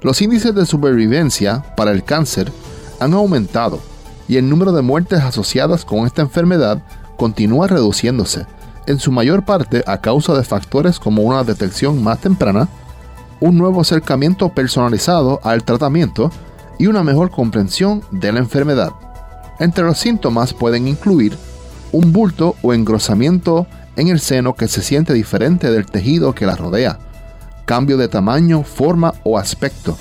[0.04, 2.52] Los índices de supervivencia para el cáncer
[3.00, 3.80] han aumentado
[4.28, 6.84] y el número de muertes asociadas con esta enfermedad
[7.18, 8.46] continúa reduciéndose,
[8.92, 12.68] en su mayor parte a causa de factores como una detección más temprana,
[13.40, 16.32] un nuevo acercamiento personalizado al tratamiento
[16.78, 18.92] y una mejor comprensión de la enfermedad.
[19.60, 21.38] Entre los síntomas pueden incluir
[21.92, 26.56] un bulto o engrosamiento en el seno que se siente diferente del tejido que la
[26.56, 27.00] rodea,
[27.66, 29.98] cambio de tamaño, forma o aspecto,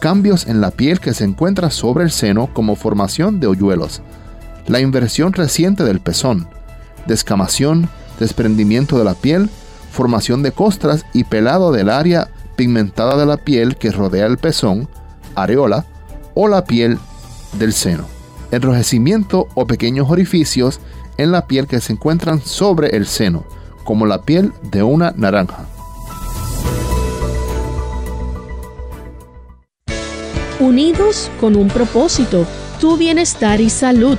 [0.00, 4.02] cambios en la piel que se encuentra sobre el seno como formación de hoyuelos,
[4.66, 6.48] la inversión reciente del pezón,
[7.06, 7.88] descamación,
[8.20, 9.50] desprendimiento de la piel,
[9.90, 14.88] formación de costras y pelado del área pigmentada de la piel que rodea el pezón,
[15.34, 15.86] areola
[16.34, 16.98] o la piel
[17.58, 18.04] del seno,
[18.52, 20.78] enrojecimiento o pequeños orificios
[21.16, 23.44] en la piel que se encuentran sobre el seno,
[23.82, 25.66] como la piel de una naranja.
[30.60, 32.46] Unidos con un propósito,
[32.80, 34.18] tu bienestar y salud.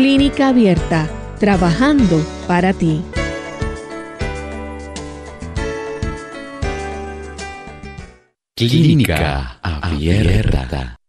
[0.00, 3.02] Clínica Abierta, trabajando para ti.
[8.56, 10.99] Clínica Abierta.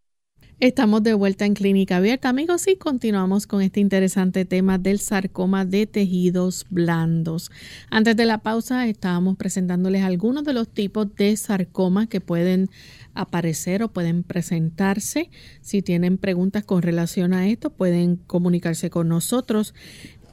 [0.61, 5.65] Estamos de vuelta en Clínica Abierta, amigos, y continuamos con este interesante tema del sarcoma
[5.65, 7.49] de tejidos blandos.
[7.89, 12.69] Antes de la pausa, estábamos presentándoles algunos de los tipos de sarcoma que pueden
[13.15, 15.31] aparecer o pueden presentarse.
[15.61, 19.73] Si tienen preguntas con relación a esto, pueden comunicarse con nosotros.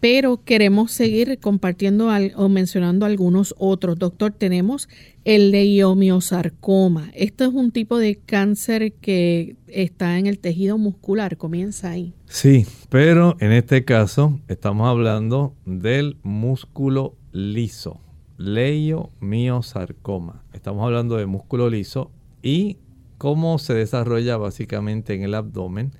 [0.01, 3.99] Pero queremos seguir compartiendo o mencionando algunos otros.
[3.99, 4.89] Doctor, tenemos
[5.25, 7.11] el leiomiosarcoma.
[7.15, 12.15] Esto es un tipo de cáncer que está en el tejido muscular, comienza ahí.
[12.27, 18.01] Sí, pero en este caso estamos hablando del músculo liso,
[18.37, 20.45] leiomiosarcoma.
[20.53, 22.79] Estamos hablando de músculo liso y
[23.19, 25.93] cómo se desarrolla básicamente en el abdomen.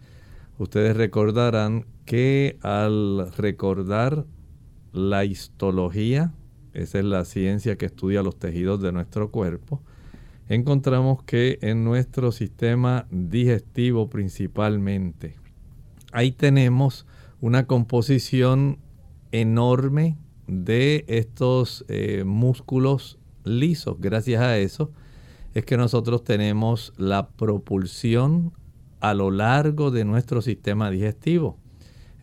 [0.59, 4.27] Ustedes recordarán que al recordar
[4.93, 6.33] la histología,
[6.75, 9.81] esa es la ciencia que estudia los tejidos de nuestro cuerpo,
[10.49, 15.37] encontramos que en nuestro sistema digestivo principalmente,
[16.11, 17.07] ahí tenemos
[17.41, 18.79] una composición
[19.31, 20.17] enorme
[20.49, 23.97] de estos eh, músculos lisos.
[24.01, 24.91] Gracias a eso,
[25.55, 28.53] es que nosotros tenemos la propulsión
[29.01, 31.59] a lo largo de nuestro sistema digestivo.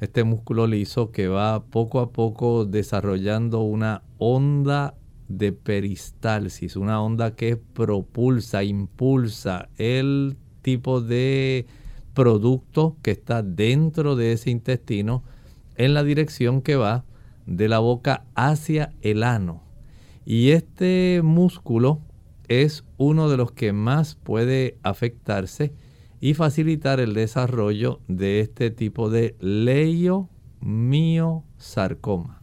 [0.02, 4.94] este músculo liso que va poco a poco desarrollando una onda
[5.30, 11.66] de peristalsis, una onda que propulsa, impulsa el tipo de
[12.14, 15.24] producto que está dentro de ese intestino
[15.76, 17.06] en la dirección que va
[17.46, 19.64] de la boca hacia el ano.
[20.26, 22.00] Y este músculo
[22.48, 25.74] es uno de los que más puede afectarse
[26.26, 32.42] y facilitar el desarrollo de este tipo de leiomiosarcoma.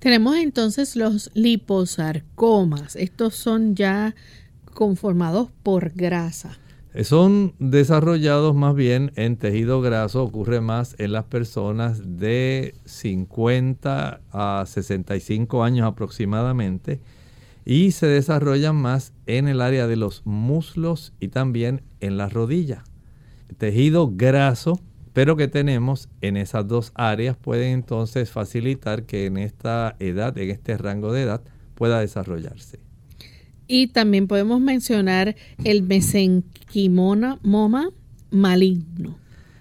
[0.00, 2.96] Tenemos entonces los liposarcomas.
[2.96, 4.16] Estos son ya
[4.72, 6.58] conformados por grasa.
[7.04, 14.64] Son desarrollados más bien en tejido graso, ocurre más en las personas de 50 a
[14.66, 17.00] 65 años aproximadamente
[17.64, 22.82] y se desarrollan más en el área de los muslos y también en la rodilla.
[23.54, 24.80] Tejido graso,
[25.12, 30.50] pero que tenemos en esas dos áreas puede entonces facilitar que en esta edad, en
[30.50, 31.42] este rango de edad,
[31.74, 32.80] pueda desarrollarse.
[33.66, 37.38] Y también podemos mencionar el mesenquimoma
[38.30, 39.16] maligno.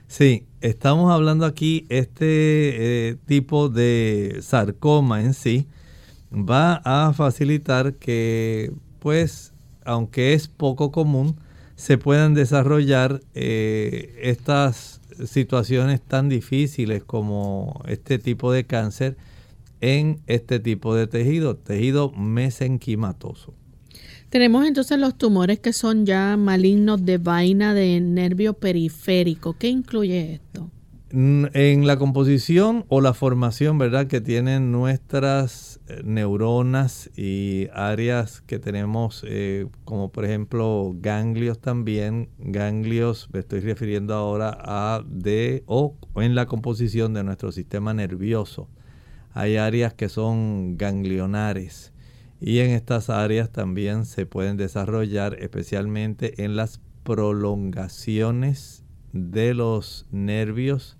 [0.07, 5.67] Sí, estamos hablando aquí este eh, tipo de sarcoma en sí
[6.33, 9.53] va a facilitar que, pues,
[9.85, 11.35] aunque es poco común,
[11.83, 19.17] se puedan desarrollar eh, estas situaciones tan difíciles como este tipo de cáncer
[19.81, 23.53] en este tipo de tejido, tejido mesenquimatoso.
[24.29, 29.57] Tenemos entonces los tumores que son ya malignos de vaina de nervio periférico.
[29.57, 30.71] ¿Qué incluye esto?
[31.15, 34.07] En la composición o la formación, ¿verdad?
[34.07, 42.29] Que tienen nuestras eh, neuronas y áreas que tenemos, eh, como por ejemplo ganglios también,
[42.39, 48.67] ganglios, me estoy refiriendo ahora a de o en la composición de nuestro sistema nervioso.
[49.33, 51.93] Hay áreas que son ganglionares
[52.41, 60.97] y en estas áreas también se pueden desarrollar especialmente en las prolongaciones de los nervios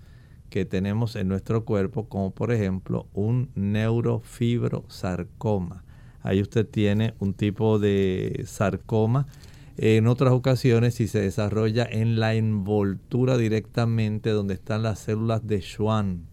[0.54, 5.84] que tenemos en nuestro cuerpo, como por ejemplo un neurofibrosarcoma.
[6.22, 9.26] Ahí usted tiene un tipo de sarcoma.
[9.78, 15.60] En otras ocasiones, si se desarrolla en la envoltura directamente donde están las células de
[15.60, 16.28] Schwann,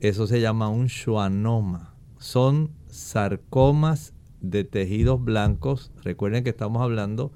[0.00, 1.92] eso se llama un schwannoma.
[2.16, 5.92] Son sarcomas de tejidos blancos.
[6.02, 7.30] Recuerden que estamos hablando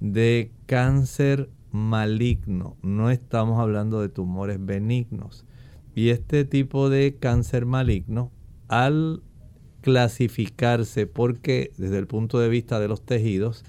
[0.00, 5.44] de cáncer maligno, no estamos hablando de tumores benignos.
[5.94, 8.30] Y este tipo de cáncer maligno,
[8.68, 9.22] al
[9.80, 13.64] clasificarse, porque desde el punto de vista de los tejidos,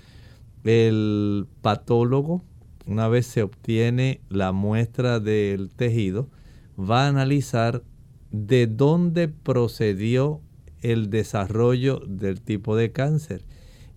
[0.64, 2.44] el patólogo,
[2.86, 6.30] una vez se obtiene la muestra del tejido,
[6.78, 7.84] va a analizar
[8.32, 10.42] de dónde procedió
[10.82, 13.44] el desarrollo del tipo de cáncer.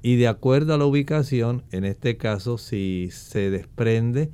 [0.02, 4.30] Y de acuerdo a la ubicación, en este caso si se desprende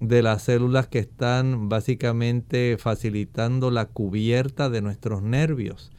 [0.00, 5.92] de las células que están básicamente facilitando la cubierta de nuestros nervios.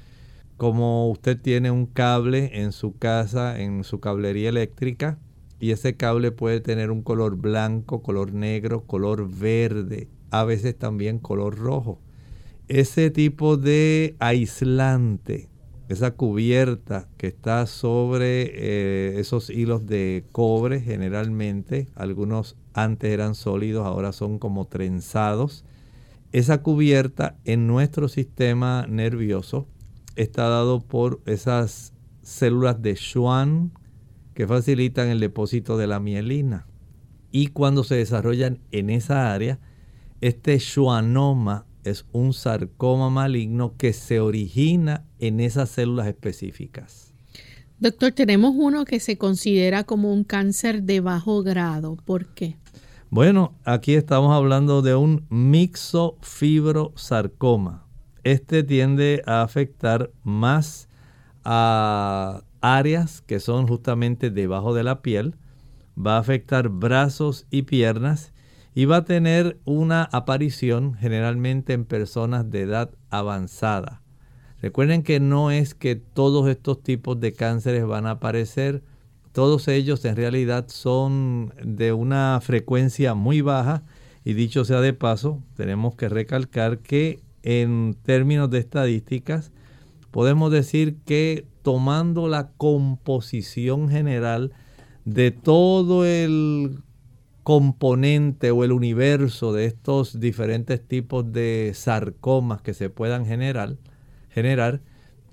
[0.57, 5.19] Como usted tiene un cable en su casa, en su cablería eléctrica,
[5.59, 11.19] y ese cable puede tener un color blanco, color negro, color verde, a veces también
[11.19, 11.99] color rojo.
[12.67, 15.50] Ese tipo de aislante
[15.91, 23.85] esa cubierta que está sobre eh, esos hilos de cobre generalmente, algunos antes eran sólidos,
[23.85, 25.65] ahora son como trenzados.
[26.31, 29.67] Esa cubierta en nuestro sistema nervioso
[30.15, 33.71] está dado por esas células de Schwann
[34.33, 36.67] que facilitan el depósito de la mielina.
[37.31, 39.59] Y cuando se desarrollan en esa área,
[40.21, 47.13] este schwannoma es un sarcoma maligno que se origina en esas células específicas.
[47.79, 51.97] Doctor, tenemos uno que se considera como un cáncer de bajo grado.
[52.05, 52.57] ¿Por qué?
[53.09, 57.85] Bueno, aquí estamos hablando de un mixofibrosarcoma.
[58.23, 60.87] Este tiende a afectar más
[61.43, 65.35] a áreas que son justamente debajo de la piel.
[65.97, 68.31] Va a afectar brazos y piernas
[68.73, 74.01] y va a tener una aparición generalmente en personas de edad avanzada.
[74.61, 78.83] Recuerden que no es que todos estos tipos de cánceres van a aparecer,
[79.31, 83.83] todos ellos en realidad son de una frecuencia muy baja
[84.23, 89.51] y dicho sea de paso, tenemos que recalcar que en términos de estadísticas
[90.11, 94.51] podemos decir que tomando la composición general
[95.05, 96.79] de todo el
[97.43, 103.77] componente o el universo de estos diferentes tipos de sarcomas que se puedan generar,
[104.29, 104.81] generar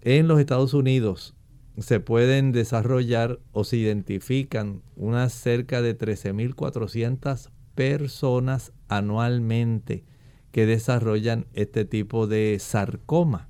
[0.03, 1.35] en los Estados Unidos
[1.81, 10.05] se pueden desarrollar o se identifican unas cerca de 13.400 personas anualmente
[10.51, 13.49] que desarrollan este tipo de sarcoma.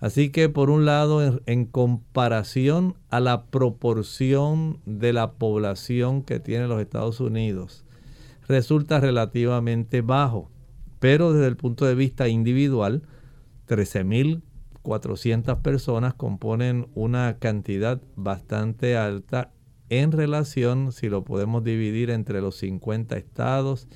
[0.00, 6.68] Así que por un lado, en, comparación a la proporción de la población que tiene
[6.68, 7.84] los Estados Unidos,
[8.48, 10.50] resulta relativamente bajo.
[10.98, 13.02] Pero desde el punto de vista individual,
[13.68, 19.52] 13.400 personas componen una cantidad bastante alta
[19.90, 23.86] en relación, si lo podemos dividir entre los 50 estados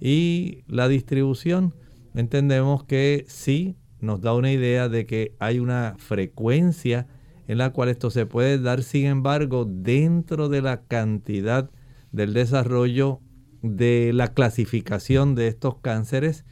[0.00, 1.74] y la distribución.
[2.14, 7.06] Entendemos que sí nos da una idea de que hay una frecuencia
[7.46, 11.70] en la cual esto se puede dar, sin embargo, dentro de la cantidad
[12.12, 13.20] del desarrollo
[13.62, 16.44] de la clasificación de estos cánceres,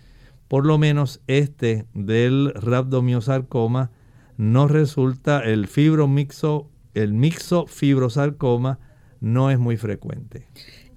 [0.48, 3.90] por lo menos este del rhabdomiosarcoma
[4.36, 8.78] no resulta el fibromixo, el mixofibrosarcoma
[9.20, 10.46] no es muy frecuente.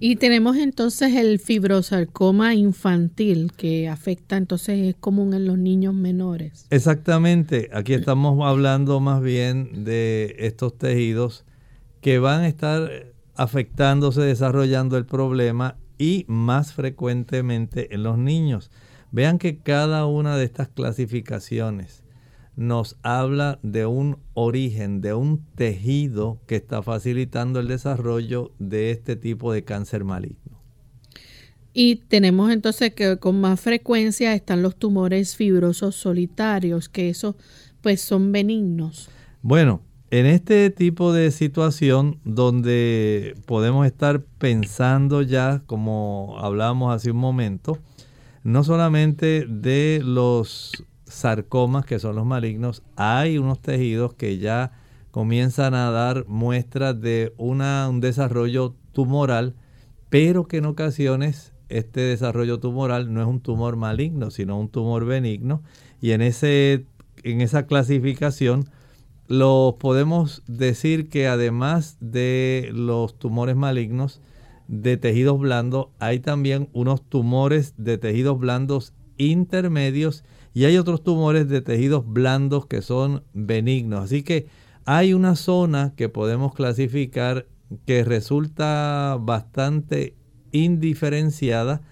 [0.02, 6.66] Y tenemos entonces el fibrosarcoma infantil que afecta, entonces es común en los niños menores.
[6.70, 11.44] Exactamente, aquí estamos hablando más bien de estos tejidos
[12.00, 18.70] que van a estar afectándose, desarrollando el problema y más frecuentemente en los niños.
[19.12, 22.02] Vean que cada una de estas clasificaciones
[22.56, 29.14] nos habla de un origen, de un tejido que está facilitando el desarrollo de este
[29.14, 30.58] tipo de cáncer maligno.
[31.74, 37.36] Y tenemos entonces que con más frecuencia están los tumores fibrosos solitarios, que esos
[37.82, 39.10] pues son benignos.
[39.42, 47.18] Bueno, en este tipo de situación donde podemos estar pensando ya, como hablábamos hace un
[47.18, 47.78] momento,
[48.42, 54.72] no solamente de los sarcomas, que son los malignos, hay unos tejidos que ya
[55.12, 59.54] comienzan a dar muestras de un desarrollo tumoral,
[60.08, 65.04] pero que en ocasiones este desarrollo tumoral no es un tumor maligno, sino un tumor
[65.04, 65.62] benigno.
[66.00, 66.84] Y en, ese,
[67.22, 68.68] en esa clasificación
[69.30, 74.20] lo podemos decir que además de los tumores malignos
[74.66, 81.48] de tejidos blandos, hay también unos tumores de tejidos blandos intermedios y hay otros tumores
[81.48, 84.02] de tejidos blandos que son benignos.
[84.02, 84.48] Así que
[84.84, 87.46] hay una zona que podemos clasificar
[87.86, 90.16] que resulta bastante
[90.50, 91.82] indiferenciada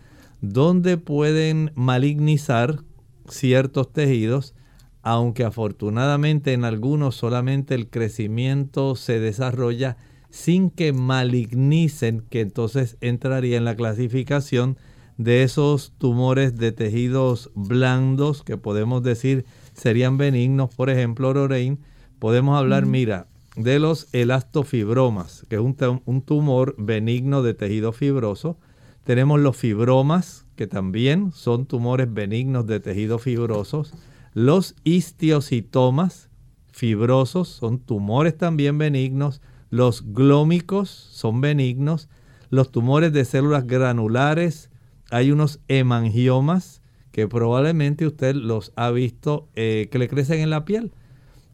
[0.40, 2.80] donde pueden malignizar
[3.28, 4.56] ciertos tejidos,
[5.02, 9.96] aunque afortunadamente en algunos solamente el crecimiento se desarrolla
[10.30, 14.76] sin que malignicen, que entonces entraría en la clasificación
[15.16, 19.44] de esos tumores de tejidos blandos que podemos decir
[19.74, 21.78] serían benignos, por ejemplo, Lorraine,
[22.18, 23.26] podemos hablar, mira,
[23.56, 28.58] de los elastofibromas, que es un, un, tumor benigno de tejido fibroso.
[29.04, 33.92] Tenemos los fibromas, que también son tumores benignos de tejido fibrosos.
[34.38, 36.30] Los histiocitomas
[36.70, 39.42] fibrosos son tumores también benignos.
[39.68, 42.08] Los glómicos son benignos.
[42.48, 44.70] Los tumores de células granulares
[45.10, 50.64] hay unos hemangiomas que probablemente usted los ha visto eh, que le crecen en la
[50.64, 50.92] piel,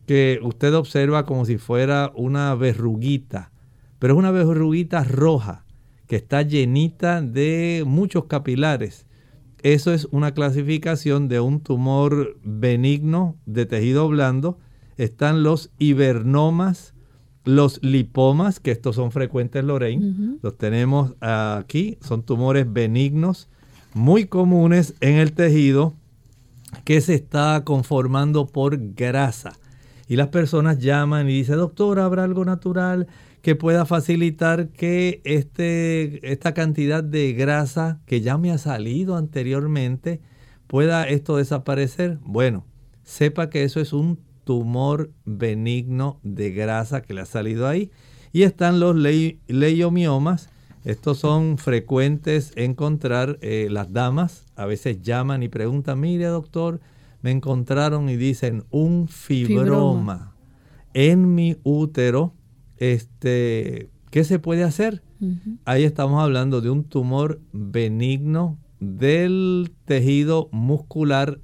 [0.06, 3.50] que usted observa como si fuera una verruguita,
[3.98, 5.64] pero es una verruguita roja
[6.06, 9.06] que está llenita de muchos capilares.
[9.64, 14.58] Eso es una clasificación de un tumor benigno de tejido blando.
[14.98, 16.92] Están los hibernomas,
[17.44, 23.48] los lipomas, que estos son frecuentes, Lorraine, los tenemos aquí, son tumores benignos
[23.94, 25.94] muy comunes en el tejido
[26.84, 29.54] que se está conformando por grasa.
[30.08, 33.06] Y las personas llaman y dicen, doctor, ¿habrá algo natural
[33.44, 40.22] que pueda facilitar que este, esta cantidad de grasa que ya me ha salido anteriormente
[40.66, 42.18] pueda esto desaparecer?
[42.22, 42.64] Bueno,
[43.02, 47.90] sepa que eso es un tumor benigno de grasa que le ha salido ahí.
[48.32, 50.48] Y están los leiomiomas.
[50.82, 54.46] Estos son frecuentes encontrar eh, las damas.
[54.56, 56.80] A veces llaman y preguntan, mire doctor,
[57.20, 60.34] me encontraron y dicen un fibroma,
[60.94, 62.32] en mi útero.
[62.92, 65.02] Este, ¿Qué se puede hacer?
[65.64, 71.40] Ahí estamos hablando de un tumor benigno del tejido muscular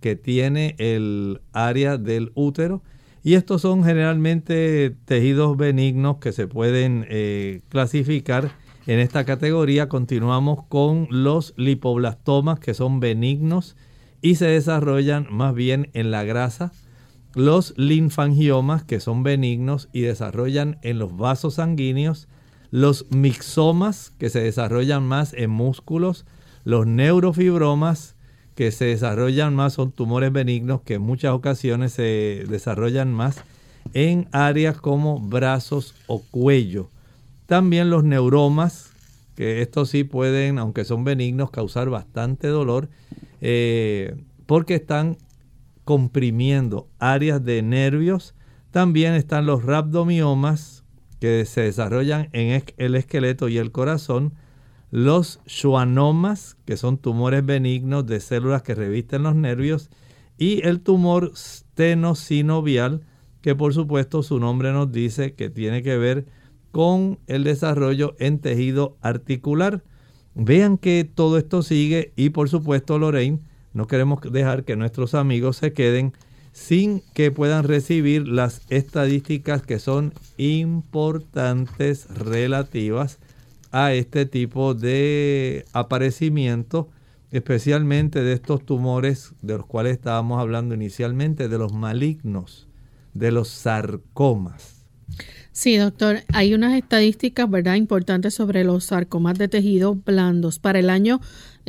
[0.00, 2.82] que tiene el área del útero.
[3.24, 8.52] Y estos son generalmente tejidos benignos que se pueden eh, clasificar
[8.86, 13.76] En esta categoría continuamos con los lipoblastomas que son benignos
[14.22, 16.72] y se desarrollan más bien en la grasa.
[17.34, 22.28] Los linfangiomas que son benignos y desarrollan en los vasos sanguíneos.
[22.70, 26.26] Los mixomas que se desarrollan más en músculos.
[26.64, 28.16] Los neurofibromas
[28.54, 33.44] que se desarrollan más son tumores benignos que en muchas ocasiones se desarrollan más
[33.94, 36.90] en áreas como brazos o cuello.
[37.46, 38.90] También los neuromas,
[39.36, 42.88] que estos sí pueden, aunque son benignos, causar bastante dolor
[43.40, 44.16] eh,
[44.46, 45.16] porque están
[45.88, 48.34] comprimiendo áreas de nervios.
[48.72, 50.84] También están los rhabdomiomas
[51.18, 54.34] que se desarrollan en el esqueleto y el corazón.
[54.90, 59.88] Los schwannomas, que son tumores benignos de células que revisten los nervios.
[60.36, 63.00] Y el tumor stenosinovial,
[63.40, 66.26] que por supuesto su nombre nos dice que tiene que ver
[66.70, 69.82] con el desarrollo en tejido articular.
[70.34, 73.40] Vean que todo esto sigue y por supuesto Lorraine,
[73.78, 76.12] no queremos dejar que nuestros amigos se queden
[76.50, 83.20] sin que puedan recibir las estadísticas que son importantes relativas
[83.70, 86.88] a este tipo de aparecimiento,
[87.30, 92.66] especialmente de estos tumores de los cuales estábamos hablando inicialmente, de los malignos,
[93.14, 94.78] de los sarcomas.
[95.52, 100.60] Sí, doctor, hay unas estadísticas, ¿verdad?, importantes sobre los sarcomas de tejido blandos.
[100.60, 101.20] Para el año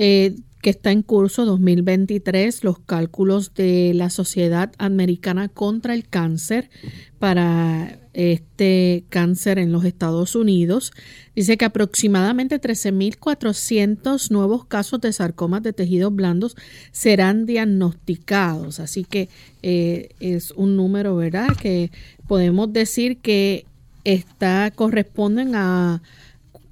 [0.01, 6.69] eh, que está en curso 2023, los cálculos de la Sociedad Americana contra el Cáncer
[7.17, 10.93] para este cáncer en los Estados Unidos,
[11.35, 16.55] dice que aproximadamente 13.400 nuevos casos de sarcomas de tejidos blandos
[16.93, 18.79] serán diagnosticados.
[18.79, 19.27] Así que
[19.63, 21.91] eh, es un número, ¿verdad?, que
[22.25, 23.65] podemos decir que
[24.05, 26.01] está, corresponden a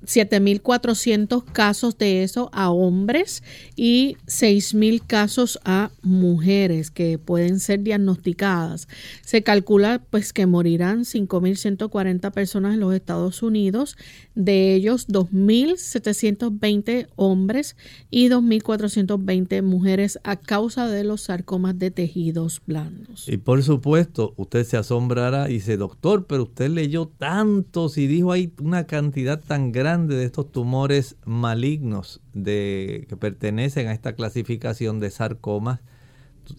[0.08, 3.44] 7.400 casos de eso a hombres
[3.76, 8.88] y 6.000 casos a mujeres que pueden ser diagnosticadas.
[9.24, 13.98] Se calcula pues que morirán 5.140 personas en los Estados Unidos,
[14.34, 17.76] de ellos 2.720 hombres
[18.10, 23.28] y 2.420 mujeres a causa de los sarcomas de tejidos blandos.
[23.28, 28.32] Y por supuesto, usted se asombrará y dice, doctor, pero usted leyó tantos y dijo
[28.32, 35.00] hay una cantidad tan grande de estos tumores malignos de, que pertenecen a esta clasificación
[35.00, 35.80] de sarcomas,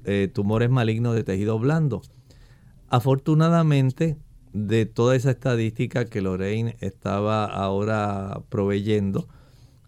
[0.05, 2.03] eh, tumores malignos de tejido blando.
[2.89, 4.16] Afortunadamente,
[4.53, 9.28] de toda esa estadística que Lorraine estaba ahora proveyendo,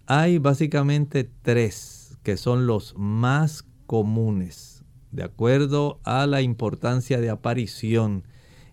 [0.06, 8.24] hay básicamente tres que son los más comunes, de acuerdo a la importancia de aparición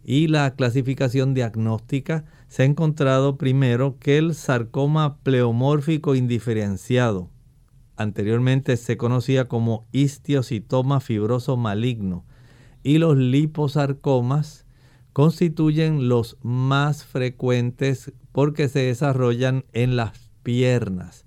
[0.04, 7.30] y la clasificación diagnóstica se ha encontrado primero que el sarcoma pleomórfico indiferenciado,
[7.96, 12.26] anteriormente se conocía como histiocitoma fibroso maligno,
[12.84, 14.66] y los liposarcomas
[15.12, 21.26] constituyen los más frecuentes porque se desarrollan en las piernas.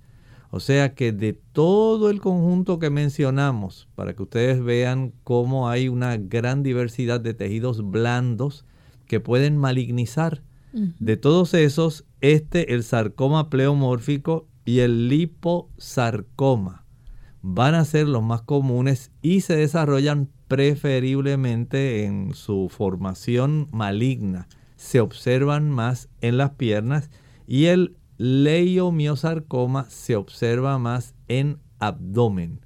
[0.52, 5.88] O sea que de todo el conjunto que mencionamos, para que ustedes vean cómo hay
[5.88, 8.64] una gran diversidad de tejidos blandos
[9.06, 10.42] que pueden malignizar,
[10.72, 16.84] de todos esos, este, el sarcoma pleomórfico y el liposarcoma
[17.42, 24.48] van a ser los más comunes y se desarrollan preferiblemente en su formación maligna.
[24.76, 27.10] Se observan más en las piernas
[27.46, 32.60] y el leiomiosarcoma se observa más en abdomen.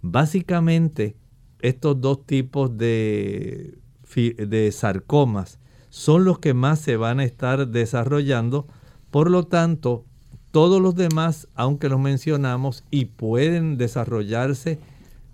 [0.00, 1.16] Básicamente,
[1.60, 3.78] estos dos tipos de,
[4.14, 5.58] de sarcomas
[5.94, 8.66] son los que más se van a estar desarrollando.
[9.12, 10.04] Por lo tanto,
[10.50, 14.80] todos los demás, aunque los mencionamos y pueden desarrollarse,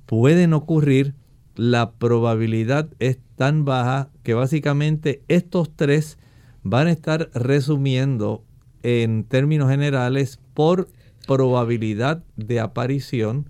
[0.04, 1.14] pueden ocurrir,
[1.56, 6.18] la probabilidad es tan baja que básicamente estos tres
[6.62, 8.44] van a estar resumiendo
[8.82, 10.90] en términos generales por
[11.26, 13.46] probabilidad de aparición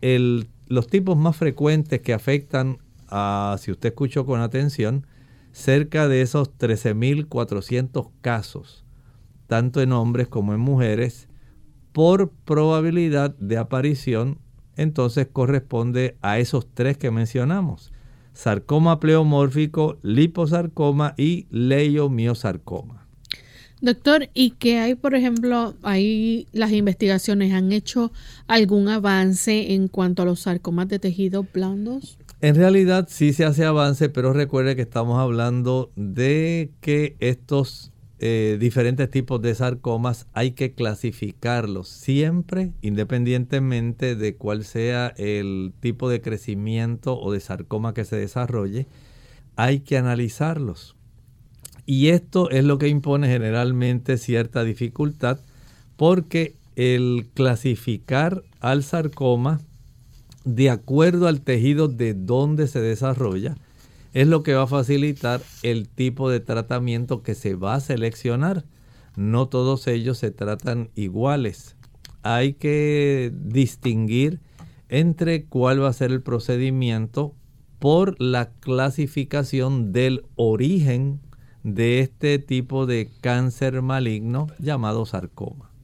[0.00, 2.78] los tipos más frecuentes que afectan
[3.08, 5.06] a, si usted escuchó con atención,
[5.56, 8.84] cerca de esos 13.400 casos,
[9.46, 11.28] tanto en hombres como en mujeres,
[11.92, 14.38] por probabilidad de aparición,
[14.76, 17.90] entonces corresponde a esos tres que mencionamos.
[18.34, 23.06] Sarcoma pleomórfico, liposarcoma y leiomiosarcoma.
[23.80, 28.12] Doctor, ¿y qué hay, por ejemplo, ahí las investigaciones han hecho
[28.46, 32.18] algún avance en cuanto a los sarcomas de tejidos blandos?
[32.40, 38.58] En realidad sí se hace avance, pero recuerde que estamos hablando de que estos eh,
[38.60, 46.20] diferentes tipos de sarcomas hay que clasificarlos siempre, independientemente de cuál sea el tipo de
[46.20, 48.86] crecimiento o de sarcoma que se desarrolle,
[49.56, 50.94] hay que analizarlos.
[51.86, 55.40] Y esto es lo que impone generalmente cierta dificultad
[55.96, 59.62] porque el clasificar al sarcoma
[60.46, 63.56] de acuerdo al tejido de donde se desarrolla
[64.14, 68.64] es lo que va a facilitar el tipo de tratamiento que se va a seleccionar.
[69.16, 71.76] No todos ellos se tratan iguales.
[72.22, 74.40] Hay que distinguir
[74.88, 77.34] entre cuál va a ser el procedimiento
[77.78, 81.20] por la clasificación del origen
[81.62, 85.75] de este tipo de cáncer maligno llamado sarcoma.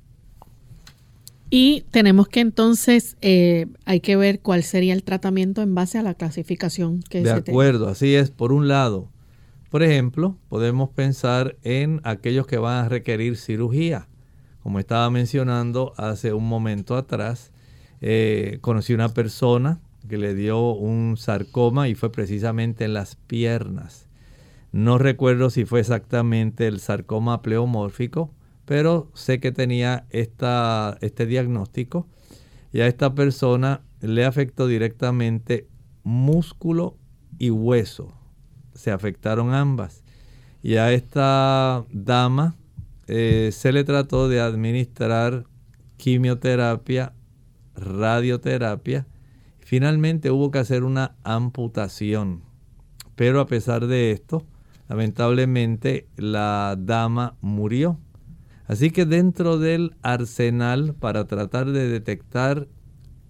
[1.54, 6.02] Y tenemos que entonces, eh, hay que ver cuál sería el tratamiento en base a
[6.02, 8.30] la clasificación que De acuerdo, así es.
[8.30, 9.10] Por un lado,
[9.68, 14.08] por ejemplo, podemos pensar en aquellos que van a requerir cirugía.
[14.62, 17.52] Como estaba mencionando hace un momento atrás,
[18.00, 19.78] eh, conocí una persona
[20.08, 24.08] que le dio un sarcoma y fue precisamente en las piernas.
[24.72, 28.30] No recuerdo si fue exactamente el sarcoma pleomórfico,
[28.72, 32.08] pero sé que tenía esta, este diagnóstico
[32.72, 35.68] y a esta persona le afectó directamente
[36.04, 36.96] músculo
[37.38, 38.14] y hueso.
[38.72, 40.04] Se afectaron ambas.
[40.62, 42.56] Y a esta dama
[43.08, 45.44] eh, se le trató de administrar
[45.98, 47.12] quimioterapia,
[47.74, 49.06] radioterapia.
[49.60, 52.40] Finalmente hubo que hacer una amputación.
[53.16, 54.46] Pero a pesar de esto,
[54.88, 57.98] lamentablemente la dama murió.
[58.66, 62.68] Así que dentro del arsenal para tratar de detectar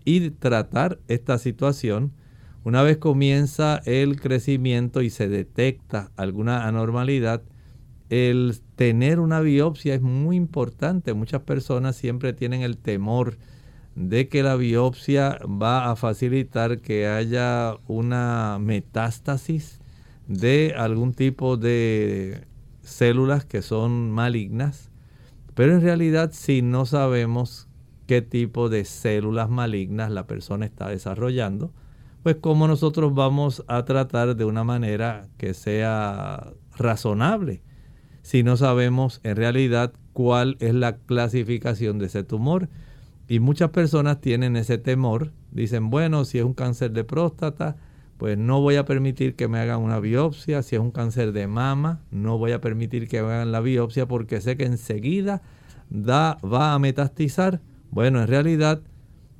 [0.04, 2.12] y tratar esta situación,
[2.64, 7.42] una vez comienza el crecimiento y se detecta alguna anormalidad,
[8.08, 11.14] el tener una biopsia es muy importante.
[11.14, 13.38] Muchas personas siempre tienen el temor
[13.94, 19.80] de que la biopsia va a facilitar que haya una metástasis
[20.28, 22.46] de algún tipo de
[22.82, 24.91] células que son malignas
[25.54, 27.68] pero en realidad si no sabemos
[28.06, 31.72] qué tipo de células malignas la persona está desarrollando,
[32.22, 37.62] pues cómo nosotros vamos a tratar de una manera que sea razonable
[38.22, 42.68] si no sabemos en realidad cuál es la clasificación de ese tumor.
[43.28, 47.76] Y muchas personas tienen ese temor, dicen, bueno, si es un cáncer de próstata,
[48.22, 50.62] pues no voy a permitir que me hagan una biopsia.
[50.62, 54.06] Si es un cáncer de mama, no voy a permitir que me hagan la biopsia
[54.06, 55.42] porque sé que enseguida
[55.90, 57.60] da, va a metastizar.
[57.90, 58.80] Bueno, en realidad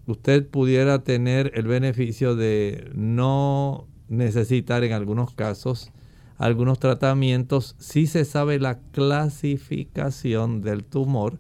[0.09, 5.93] usted pudiera tener el beneficio de no necesitar en algunos casos
[6.37, 11.39] algunos tratamientos si se sabe la clasificación del tumor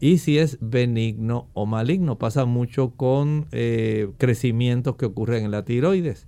[0.00, 2.18] y si es benigno o maligno.
[2.18, 6.26] Pasa mucho con eh, crecimientos que ocurren en la tiroides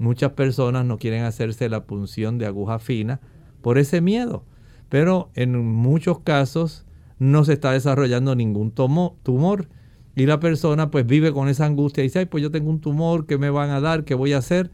[0.00, 3.20] Muchas personas no quieren hacerse la punción de aguja fina
[3.60, 4.46] por ese miedo,
[4.88, 6.86] pero en muchos casos
[7.18, 9.68] no se está desarrollando ningún tumor
[10.16, 12.80] y la persona pues vive con esa angustia y dice, Ay, pues yo tengo un
[12.80, 14.04] tumor, ¿qué me van a dar?
[14.04, 14.70] ¿Qué voy a hacer?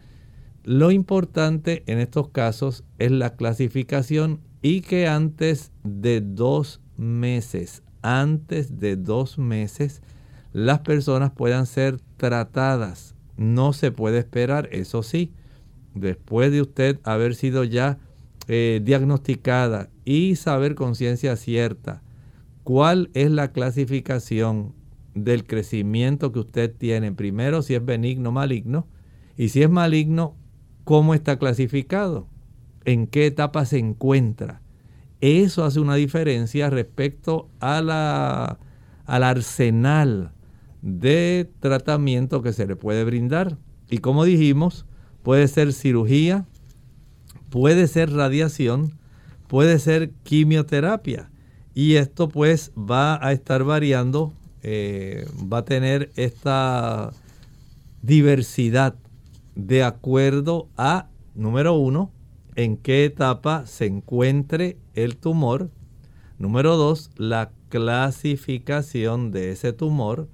[0.62, 8.79] Lo importante en estos casos es la clasificación y que antes de dos meses, antes
[8.79, 10.03] de dos meses,
[10.53, 15.32] las personas puedan ser tratadas no se puede esperar, eso sí,
[15.95, 17.99] después de usted haber sido ya
[18.49, 22.03] eh, diagnosticada y saber con ciencia cierta
[22.62, 24.74] cuál es la clasificación
[25.14, 28.87] del crecimiento que usted tiene, primero si es benigno o maligno,
[29.37, 30.37] y si es maligno,
[30.84, 32.28] cómo está clasificado,
[32.84, 34.62] en qué etapa se encuentra.
[35.20, 38.59] Eso hace una diferencia respecto a la,
[39.07, 40.32] al arsenal
[40.83, 43.57] de tratamiento que se le puede brindar.
[43.91, 44.87] Y como dijimos,
[45.22, 46.47] puede ser cirugía,
[47.51, 48.99] puede ser radiación,
[49.49, 51.31] puede ser quimioterapia.
[51.74, 57.11] Y esto pues va a estar variando, eh, va a tener esta
[58.03, 58.95] diversidad
[59.55, 62.12] de acuerdo a, número uno,
[62.55, 65.70] en qué etapa se encuentre el tumor.
[66.39, 70.29] Número dos, la clasificación de ese tumor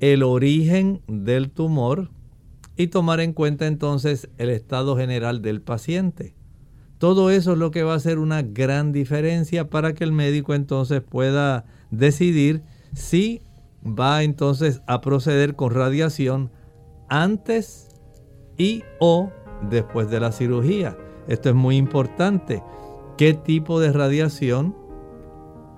[0.00, 2.10] el origen del tumor
[2.76, 6.34] y tomar en cuenta entonces el estado general del paciente.
[6.98, 10.54] Todo eso es lo que va a hacer una gran diferencia para que el médico
[10.54, 13.42] entonces pueda decidir si
[13.84, 16.50] va entonces a proceder con radiación
[17.08, 17.88] antes
[18.56, 19.30] y o
[19.70, 20.96] después de la cirugía.
[21.28, 22.62] Esto es muy importante.
[23.16, 24.74] ¿Qué tipo de radiación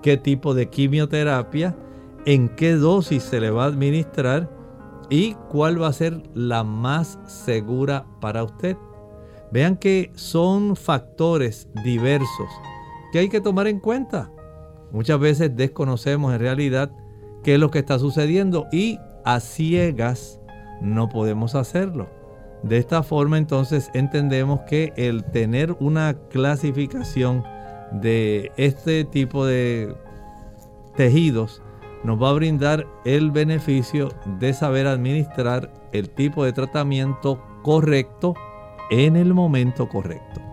[0.01, 1.75] qué tipo de quimioterapia,
[2.25, 4.49] en qué dosis se le va a administrar
[5.09, 8.77] y cuál va a ser la más segura para usted.
[9.51, 12.49] Vean que son factores diversos
[13.11, 14.31] que hay que tomar en cuenta.
[14.91, 16.91] Muchas veces desconocemos en realidad
[17.43, 20.39] qué es lo que está sucediendo y a ciegas
[20.81, 22.09] no podemos hacerlo.
[22.63, 27.43] De esta forma entonces entendemos que el tener una clasificación
[27.91, 29.95] de este tipo de
[30.95, 31.61] tejidos
[32.03, 38.33] nos va a brindar el beneficio de saber administrar el tipo de tratamiento correcto
[38.89, 40.50] en el momento correcto.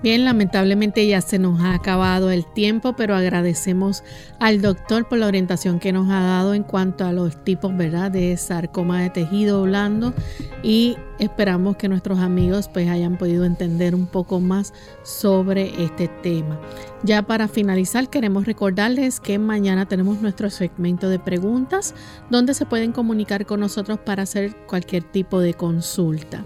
[0.00, 4.04] Bien, lamentablemente ya se nos ha acabado el tiempo, pero agradecemos
[4.38, 8.12] al doctor por la orientación que nos ha dado en cuanto a los tipos, ¿verdad?,
[8.12, 10.14] de sarcoma de tejido blando
[10.62, 14.72] y esperamos que nuestros amigos pues hayan podido entender un poco más
[15.02, 16.60] sobre este tema.
[17.02, 21.94] Ya para finalizar, queremos recordarles que mañana tenemos nuestro segmento de preguntas
[22.30, 26.44] donde se pueden comunicar con nosotros para hacer cualquier tipo de consulta.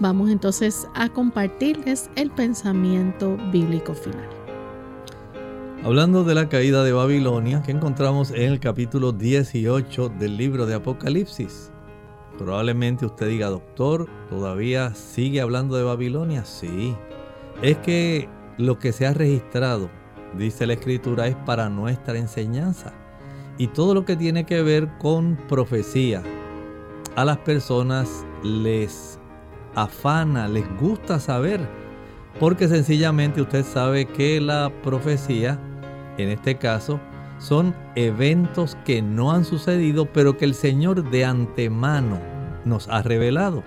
[0.00, 4.28] Vamos entonces a compartirles el pensamiento bíblico final.
[5.84, 10.74] Hablando de la caída de Babilonia, que encontramos en el capítulo 18 del libro de
[10.74, 11.70] Apocalipsis.
[12.38, 16.44] Probablemente usted diga, doctor, ¿todavía sigue hablando de Babilonia?
[16.44, 16.96] Sí.
[17.62, 18.28] Es que
[18.58, 19.90] lo que se ha registrado,
[20.36, 22.92] dice la escritura, es para nuestra enseñanza.
[23.58, 26.22] Y todo lo que tiene que ver con profecía,
[27.14, 29.20] a las personas les
[29.74, 31.60] afana, les gusta saber,
[32.38, 35.58] porque sencillamente usted sabe que la profecía,
[36.18, 37.00] en este caso,
[37.38, 42.18] son eventos que no han sucedido, pero que el Señor de antemano
[42.64, 43.62] nos ha revelado.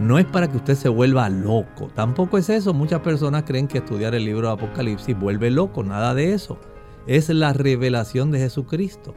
[0.00, 2.74] No es para que usted se vuelva loco, tampoco es eso.
[2.74, 6.58] Muchas personas creen que estudiar el libro de Apocalipsis vuelve loco, nada de eso.
[7.06, 9.14] Es la revelación de Jesucristo.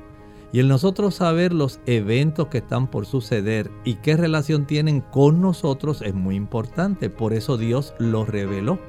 [0.58, 5.40] Y el nosotros saber los eventos que están por suceder y qué relación tienen con
[5.40, 7.12] nosotros es muy importante.
[7.12, 8.80] Por eso Dios los reveló.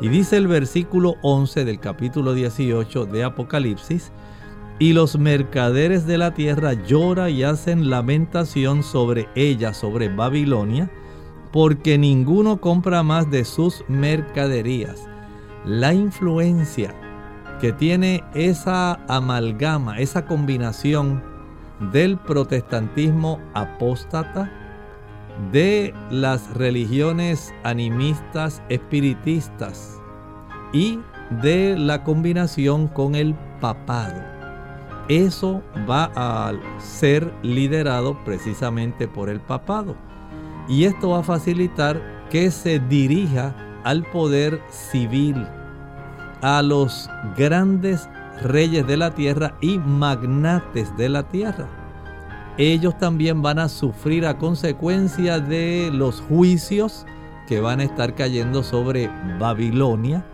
[0.00, 4.10] Y dice el versículo 11 del capítulo 18 de Apocalipsis,
[4.78, 10.90] y los mercaderes de la tierra lloran y hacen lamentación sobre ella, sobre Babilonia,
[11.52, 15.06] porque ninguno compra más de sus mercaderías.
[15.66, 16.94] La influencia
[17.60, 21.22] que tiene esa amalgama, esa combinación
[21.92, 24.50] del protestantismo apóstata,
[25.52, 30.00] de las religiones animistas espiritistas
[30.72, 30.98] y
[31.42, 34.20] de la combinación con el papado.
[35.08, 39.96] Eso va a ser liderado precisamente por el papado.
[40.68, 43.54] Y esto va a facilitar que se dirija
[43.84, 45.46] al poder civil,
[46.42, 48.08] a los grandes
[48.42, 51.68] reyes de la tierra y magnates de la tierra.
[52.56, 57.06] Ellos también van a sufrir a consecuencia de los juicios
[57.46, 60.24] que van a estar cayendo sobre Babilonia.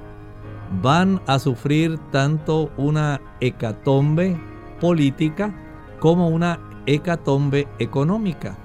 [0.83, 4.41] Van a sufrir tanto una hecatombe
[4.81, 5.55] política
[6.01, 8.57] como una hecatombe económica.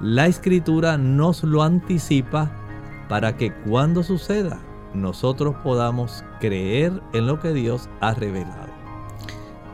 [0.00, 2.50] La escritura nos lo anticipa
[3.08, 4.60] para que cuando suceda
[4.94, 8.68] nosotros podamos creer en lo que Dios ha revelado.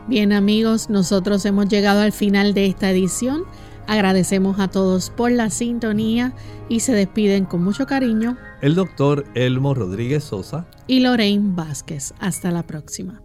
[0.07, 3.43] Bien amigos, nosotros hemos llegado al final de esta edición.
[3.87, 6.33] Agradecemos a todos por la sintonía
[6.69, 12.13] y se despiden con mucho cariño el doctor Elmo Rodríguez Sosa y Lorraine Vázquez.
[12.19, 13.24] Hasta la próxima.